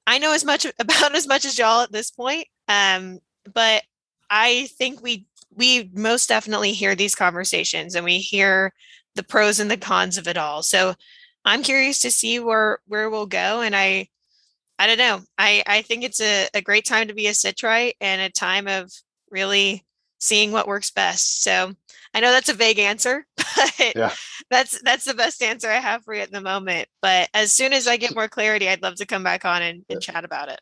[0.06, 2.46] I know as much about as much as y'all at this point.
[2.68, 3.18] Um,
[3.52, 3.82] but
[4.30, 8.72] I think we we most definitely hear these conversations and we hear
[9.14, 10.62] the pros and the cons of it all.
[10.62, 10.94] So
[11.44, 13.60] I'm curious to see where where we'll go.
[13.60, 14.08] And I
[14.80, 15.20] I don't know.
[15.36, 18.66] I, I think it's a, a great time to be a Citrite and a time
[18.66, 18.90] of
[19.30, 19.84] really
[20.20, 21.42] seeing what works best.
[21.42, 21.72] So
[22.14, 24.12] I know that's a vague answer, but yeah.
[24.50, 26.88] that's that's the best answer I have for you at the moment.
[27.02, 29.84] But as soon as I get more clarity, I'd love to come back on and,
[29.90, 30.60] and chat about it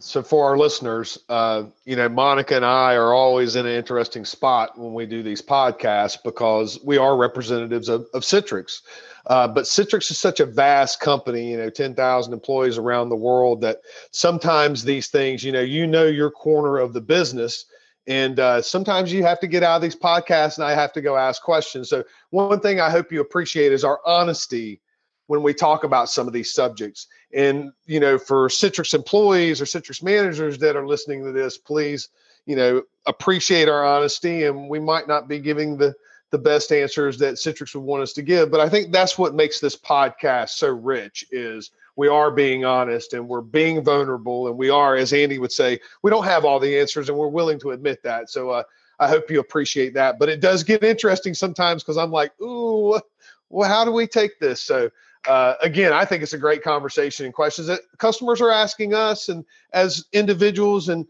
[0.00, 4.24] so for our listeners, uh, you know, Monica and I are always in an interesting
[4.24, 8.80] spot when we do these podcasts because we are representatives of, of Citrix.
[9.26, 13.60] Uh, but Citrix is such a vast company, you know, 10,000 employees around the world
[13.60, 13.78] that
[14.10, 17.66] sometimes these things, you know, you know your corner of the business.
[18.06, 21.02] And uh, sometimes you have to get out of these podcasts and I have to
[21.02, 21.88] go ask questions.
[21.88, 24.80] So, one thing I hope you appreciate is our honesty
[25.26, 27.06] when we talk about some of these subjects.
[27.32, 32.08] And, you know, for Citrix employees or Citrix managers that are listening to this, please,
[32.46, 34.44] you know, appreciate our honesty.
[34.44, 35.94] And we might not be giving the,
[36.30, 38.50] the best answers that Citrix would want us to give.
[38.50, 43.12] But I think that's what makes this podcast so rich is we are being honest
[43.12, 44.48] and we're being vulnerable.
[44.48, 47.28] And we are, as Andy would say, we don't have all the answers and we're
[47.28, 48.30] willing to admit that.
[48.30, 48.62] So uh,
[48.98, 50.18] I hope you appreciate that.
[50.18, 53.00] But it does get interesting sometimes because I'm like, ooh,
[53.48, 54.62] well, how do we take this?
[54.62, 54.90] So
[55.28, 59.28] uh, again, I think it's a great conversation and questions that customers are asking us,
[59.28, 61.06] and as individuals and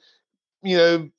[0.62, 1.10] you know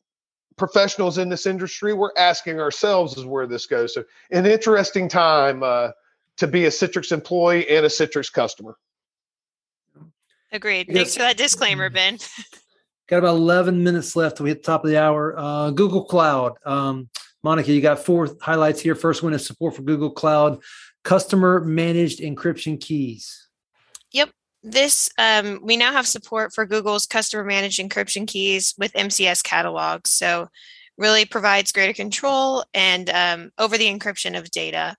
[0.62, 3.96] professionals in this industry, we're asking ourselves is where this goes.
[3.96, 5.90] So, an interesting time uh,
[6.38, 8.78] to be a Citrix employee and a Citrix customer.
[10.52, 10.88] Agreed.
[10.94, 12.20] Thanks for that disclaimer, Ben.
[13.10, 15.34] Got about 11 minutes left till we hit the top of the hour.
[15.36, 16.54] Uh, Google Cloud.
[16.64, 17.10] Um,
[17.44, 18.94] Monica, you got four highlights here.
[18.94, 20.62] First one is support for Google Cloud
[21.04, 23.48] customer managed encryption keys.
[24.64, 30.06] This um, we now have support for Google's customer managed encryption keys with MCS catalog.
[30.06, 30.50] So
[30.98, 34.96] really provides greater control and um, over the encryption of data.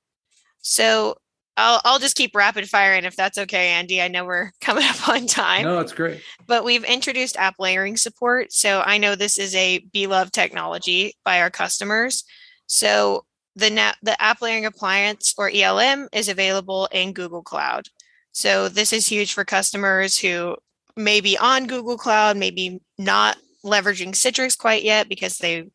[0.61, 1.17] So
[1.57, 4.01] I'll I'll just keep rapid firing if that's okay, Andy.
[4.03, 5.65] I know we're coming up on time.
[5.65, 6.23] No, it's great.
[6.47, 8.53] but we've introduced app layering support.
[8.53, 12.25] So I know this is a beloved technology by our customers.
[12.67, 17.87] So the na- the app layering appliance or ELM is available in Google Cloud.
[18.33, 20.57] So this is huge for customers who
[20.97, 25.71] may be on Google Cloud, maybe not leveraging Citrix quite yet because they,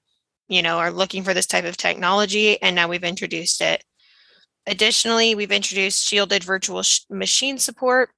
[0.48, 2.62] you know, are looking for this type of technology.
[2.62, 3.84] And now we've introduced it.
[4.66, 8.10] Additionally, we've introduced shielded virtual sh- machine support.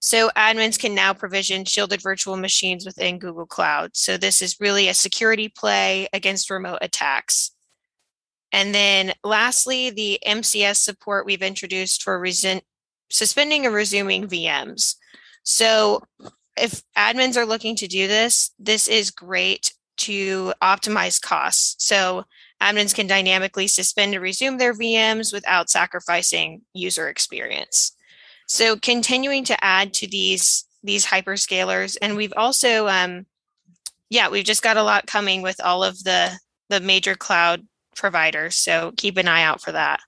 [0.00, 3.90] So admins can now provision shielded virtual machines within Google Cloud.
[3.94, 7.52] So this is really a security play against remote attacks.
[8.52, 12.18] And then lastly, the MCS support we've introduced for
[13.10, 14.96] suspending and resuming VMs.
[15.42, 16.02] So
[16.56, 21.84] if admins are looking to do this, this is great to optimize costs.
[21.84, 22.24] So
[22.62, 27.92] admins can dynamically suspend and resume their VMs without sacrificing user experience.
[28.46, 33.26] So continuing to add to these these hyperscalers, and we've also, um,
[34.08, 36.38] yeah, we've just got a lot coming with all of the
[36.68, 38.54] the major cloud providers.
[38.54, 40.00] So keep an eye out for that.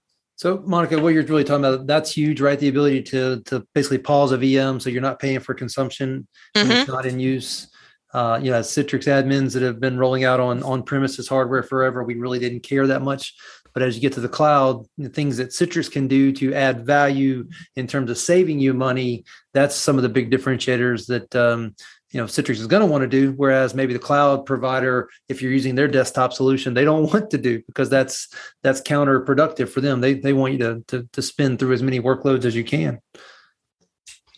[0.43, 2.59] So, Monica, what you're really talking about, that's huge, right?
[2.59, 6.66] The ability to to basically pause a VM so you're not paying for consumption when
[6.66, 6.80] Mhm.
[6.80, 7.68] it's not in use.
[8.12, 11.62] Uh, you know, as Citrix admins that have been rolling out on on premises hardware
[11.62, 13.34] forever, we really didn't care that much.
[13.72, 16.84] But as you get to the cloud, the things that Citrix can do to add
[16.84, 19.24] value in terms of saving you money,
[19.55, 21.76] that's some of the big differentiators that um,
[22.13, 23.33] you know Citrix is going to want to do.
[23.33, 27.39] Whereas maybe the cloud provider, if you're using their desktop solution, they don't want to
[27.39, 28.29] do because that's
[28.63, 30.01] that's counterproductive for them.
[30.01, 33.01] They they want you to to, to spin through as many workloads as you can.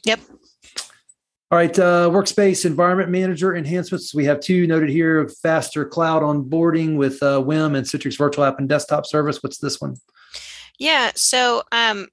[0.05, 0.21] Yep.
[1.51, 4.15] All right, uh, workspace environment manager enhancements.
[4.15, 8.59] We have two noted here: faster cloud onboarding with uh, WEM and Citrix Virtual App
[8.59, 9.43] and Desktop Service.
[9.43, 9.97] What's this one?
[10.79, 11.13] Yeah.
[11.15, 12.09] So um,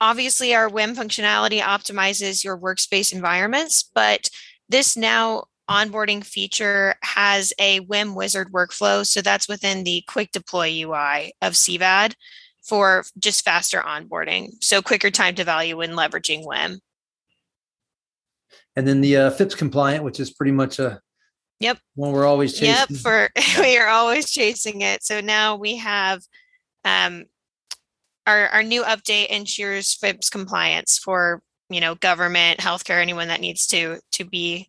[0.00, 4.30] obviously, our WEM functionality optimizes your workspace environments, but
[4.70, 9.06] this now onboarding feature has a WEM wizard workflow.
[9.06, 12.14] So that's within the quick deploy UI of CVAD
[12.62, 14.52] for just faster onboarding.
[14.60, 16.80] So quicker time to value when leveraging WEM.
[18.76, 21.00] And then the uh, FIPS compliant, which is pretty much a
[21.60, 21.78] Yep.
[21.94, 22.96] one we're always chasing.
[22.96, 25.04] Yep, for we are always chasing it.
[25.04, 26.22] So now we have
[26.84, 27.26] um
[28.26, 33.66] our our new update ensures FIPS compliance for, you know, government, healthcare, anyone that needs
[33.68, 34.68] to to be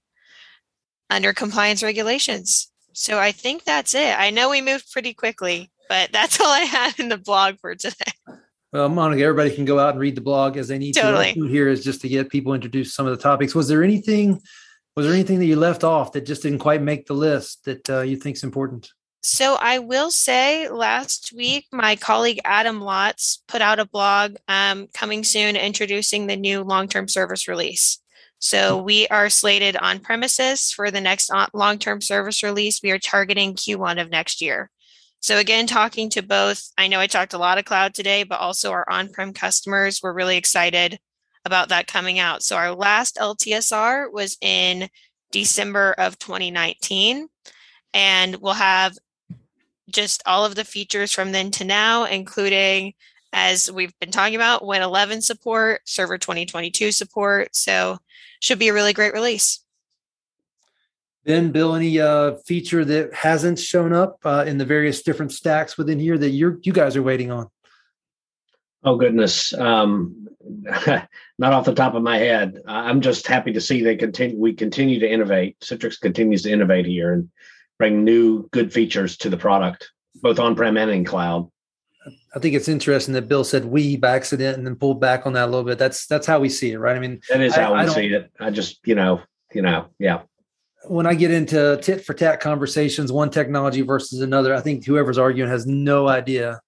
[1.09, 2.71] under compliance regulations.
[2.93, 4.17] So I think that's it.
[4.17, 7.75] I know we moved pretty quickly, but that's all I had in the blog for
[7.75, 7.95] today.
[8.73, 11.33] Well, Monica, everybody can go out and read the blog as they need Totally.
[11.33, 11.43] to.
[11.45, 13.53] Here is just to get people introduced to some of the topics.
[13.53, 14.39] Was there anything?
[14.95, 17.89] Was there anything that you left off that just didn't quite make the list that
[17.89, 18.89] uh, you think is important?
[19.23, 24.87] So I will say last week, my colleague Adam Lotz put out a blog um,
[24.95, 27.99] coming soon introducing the new long term service release.
[28.39, 32.81] So we are slated on premises for the next long term service release.
[32.81, 34.71] We are targeting Q1 of next year.
[35.19, 38.39] So again, talking to both, I know I talked a lot of cloud today, but
[38.39, 40.01] also our on prem customers.
[40.01, 40.97] We're really excited
[41.45, 42.41] about that coming out.
[42.41, 44.89] So our last LTSR was in
[45.31, 47.27] December of 2019,
[47.93, 48.97] and we'll have
[49.91, 52.93] just all of the features from then to now, including
[53.33, 57.55] as we've been talking about, Win 11 support, Server 2022 support.
[57.55, 57.99] So
[58.39, 59.59] should be a really great release.
[61.23, 65.77] Ben, Bill, any uh, feature that hasn't shown up uh, in the various different stacks
[65.77, 67.47] within here that you're you guys are waiting on?
[68.83, 70.27] Oh goodness, um,
[71.37, 72.57] not off the top of my head.
[72.65, 74.35] I- I'm just happy to see they continue.
[74.39, 75.59] We continue to innovate.
[75.59, 77.29] Citrix continues to innovate here and
[77.81, 79.89] bring new good features to the product,
[80.21, 81.49] both on-prem and in cloud.
[82.35, 85.33] I think it's interesting that Bill said we by accident and then pulled back on
[85.33, 85.79] that a little bit.
[85.79, 86.95] That's that's how we see it, right?
[86.95, 88.31] I mean, That is how I we don't- see it.
[88.39, 89.21] I just, you know,
[89.51, 90.21] you know, yeah.
[90.89, 95.17] when I get into tit for tat conversations, one technology versus another, I think whoever's
[95.17, 96.59] arguing has no idea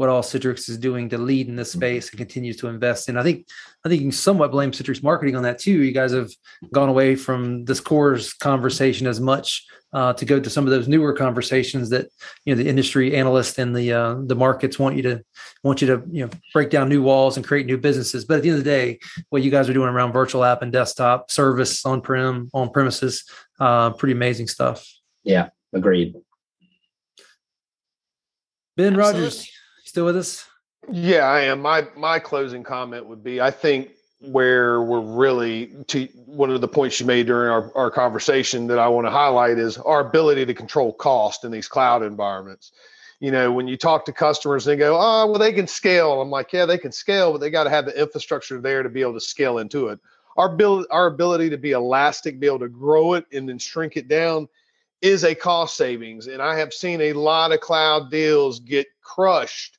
[0.00, 3.18] what all Citrix is doing to lead in this space and continues to invest in.
[3.18, 3.46] I think
[3.84, 5.82] I think you can somewhat blame Citrix marketing on that too.
[5.82, 6.30] You guys have
[6.72, 10.88] gone away from this cores conversation as much uh, to go to some of those
[10.88, 12.08] newer conversations that
[12.46, 15.22] you know the industry analysts and the uh, the markets want you to
[15.64, 18.24] want you to you know break down new walls and create new businesses.
[18.24, 20.62] But at the end of the day, what you guys are doing around virtual app
[20.62, 23.24] and desktop service on prem on premises,
[23.58, 24.90] uh, pretty amazing stuff.
[25.24, 26.14] Yeah, agreed.
[28.78, 29.20] Ben Absolutely.
[29.20, 29.50] Rogers,
[29.90, 30.46] still with us?
[30.88, 31.60] Yeah, I am.
[31.60, 36.68] My my closing comment would be I think where we're really to one of the
[36.68, 40.46] points you made during our, our conversation that I want to highlight is our ability
[40.46, 42.72] to control cost in these cloud environments.
[43.18, 46.20] You know, when you talk to customers, they go, Oh, well, they can scale.
[46.20, 48.88] I'm like, Yeah, they can scale, but they got to have the infrastructure there to
[48.88, 49.98] be able to scale into it.
[50.36, 53.96] Our ability, our ability to be elastic, be able to grow it and then shrink
[53.96, 54.48] it down
[55.02, 56.28] is a cost savings.
[56.28, 59.78] And I have seen a lot of cloud deals get crushed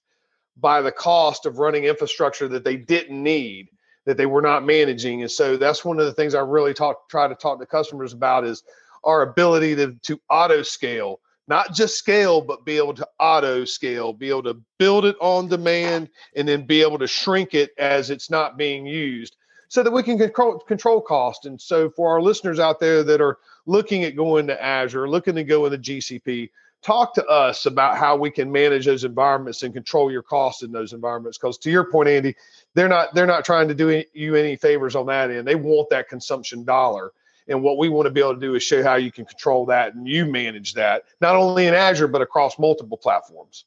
[0.58, 3.70] by the cost of running infrastructure that they didn't need
[4.06, 5.22] that they were not managing.
[5.22, 8.14] And so that's one of the things i really talk try to talk to customers
[8.14, 8.64] about is
[9.04, 14.14] our ability to, to auto scale not just scale but be able to auto scale
[14.14, 18.12] be able to build it on demand and then be able to shrink it as
[18.12, 19.36] it's not being used
[19.72, 21.46] so that we can control control cost.
[21.46, 25.36] And so for our listeners out there that are looking at going to azure looking
[25.36, 26.50] to go into gcp
[26.82, 30.72] talk to us about how we can manage those environments and control your costs in
[30.72, 32.36] those environments because to your point andy
[32.74, 35.56] they're not they're not trying to do any, you any favors on that end they
[35.56, 37.12] want that consumption dollar
[37.48, 39.66] and what we want to be able to do is show how you can control
[39.66, 43.66] that and you manage that not only in azure but across multiple platforms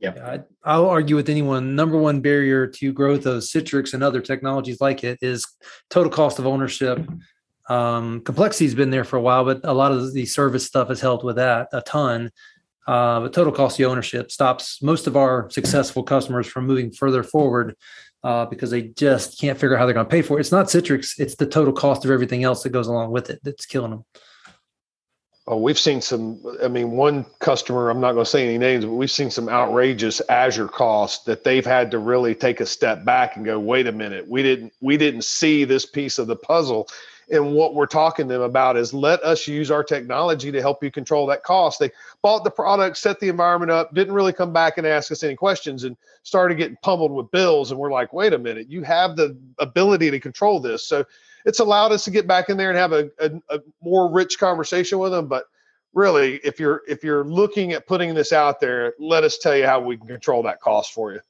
[0.00, 0.12] Yeah.
[0.22, 1.74] I, I'll argue with anyone.
[1.76, 5.46] Number one barrier to growth of Citrix and other technologies like it is
[5.88, 6.98] total cost of ownership.
[7.68, 11.00] Um, complexity's been there for a while, but a lot of the service stuff has
[11.00, 12.30] helped with that a ton.
[12.86, 17.22] Uh, but total cost of ownership stops most of our successful customers from moving further
[17.22, 17.74] forward
[18.22, 20.40] uh, because they just can't figure out how they're going to pay for it.
[20.40, 23.40] It's not Citrix; it's the total cost of everything else that goes along with it
[23.42, 24.04] that's killing them.
[25.46, 26.42] Oh, we've seen some.
[26.62, 29.50] I mean, one customer, I'm not going to say any names, but we've seen some
[29.50, 33.86] outrageous Azure costs that they've had to really take a step back and go, wait
[33.86, 36.88] a minute, we didn't we didn't see this piece of the puzzle.
[37.30, 40.82] And what we're talking to them about is let us use our technology to help
[40.82, 41.78] you control that cost.
[41.78, 41.90] They
[42.22, 45.34] bought the product, set the environment up, didn't really come back and ask us any
[45.34, 47.70] questions, and started getting pummeled with bills.
[47.70, 50.86] And we're like, wait a minute, you have the ability to control this.
[50.86, 51.04] So
[51.44, 54.38] it's allowed us to get back in there and have a, a, a more rich
[54.38, 55.28] conversation with them.
[55.28, 55.44] But
[55.92, 59.66] really, if you're if you're looking at putting this out there, let us tell you
[59.66, 61.20] how we can control that cost for you.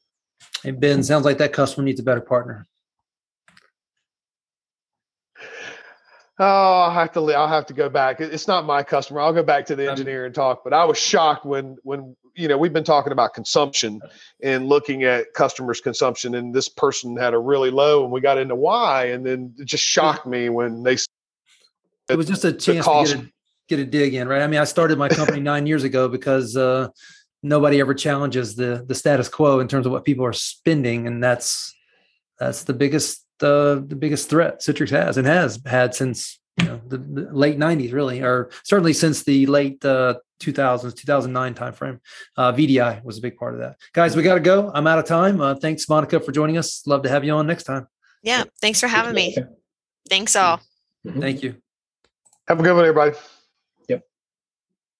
[0.62, 2.66] Hey Ben, sounds like that customer needs a better partner.
[6.38, 8.20] Oh, I'll have to I'll have to go back.
[8.20, 9.20] It's not my customer.
[9.20, 10.64] I'll go back to the engineer and talk.
[10.64, 14.00] But I was shocked when when you know we've been talking about consumption
[14.42, 18.38] and looking at customers' consumption, and this person had a really low, and we got
[18.38, 20.96] into why, and then it just shocked me when they
[22.08, 23.32] It was just a chance cost- to get a,
[23.68, 24.42] get a dig in, right?
[24.42, 26.88] I mean, I started my company nine years ago because uh,
[27.44, 31.22] nobody ever challenges the the status quo in terms of what people are spending, and
[31.22, 31.72] that's
[32.40, 36.80] that's the biggest uh, the biggest threat Citrix has and has had since you know
[36.86, 42.00] the, the late '90s, really, or certainly since the late uh, 2000s, 2009 timeframe.
[42.36, 43.76] Uh, VDI was a big part of that.
[43.92, 44.70] Guys, we got to go.
[44.74, 45.40] I'm out of time.
[45.40, 46.86] Uh, thanks, Monica, for joining us.
[46.86, 47.86] Love to have you on next time.
[48.22, 48.44] Yeah.
[48.60, 49.36] Thanks for having me.
[50.08, 50.60] Thanks all.
[51.06, 51.56] Thank you.
[52.48, 53.16] have a good one, everybody.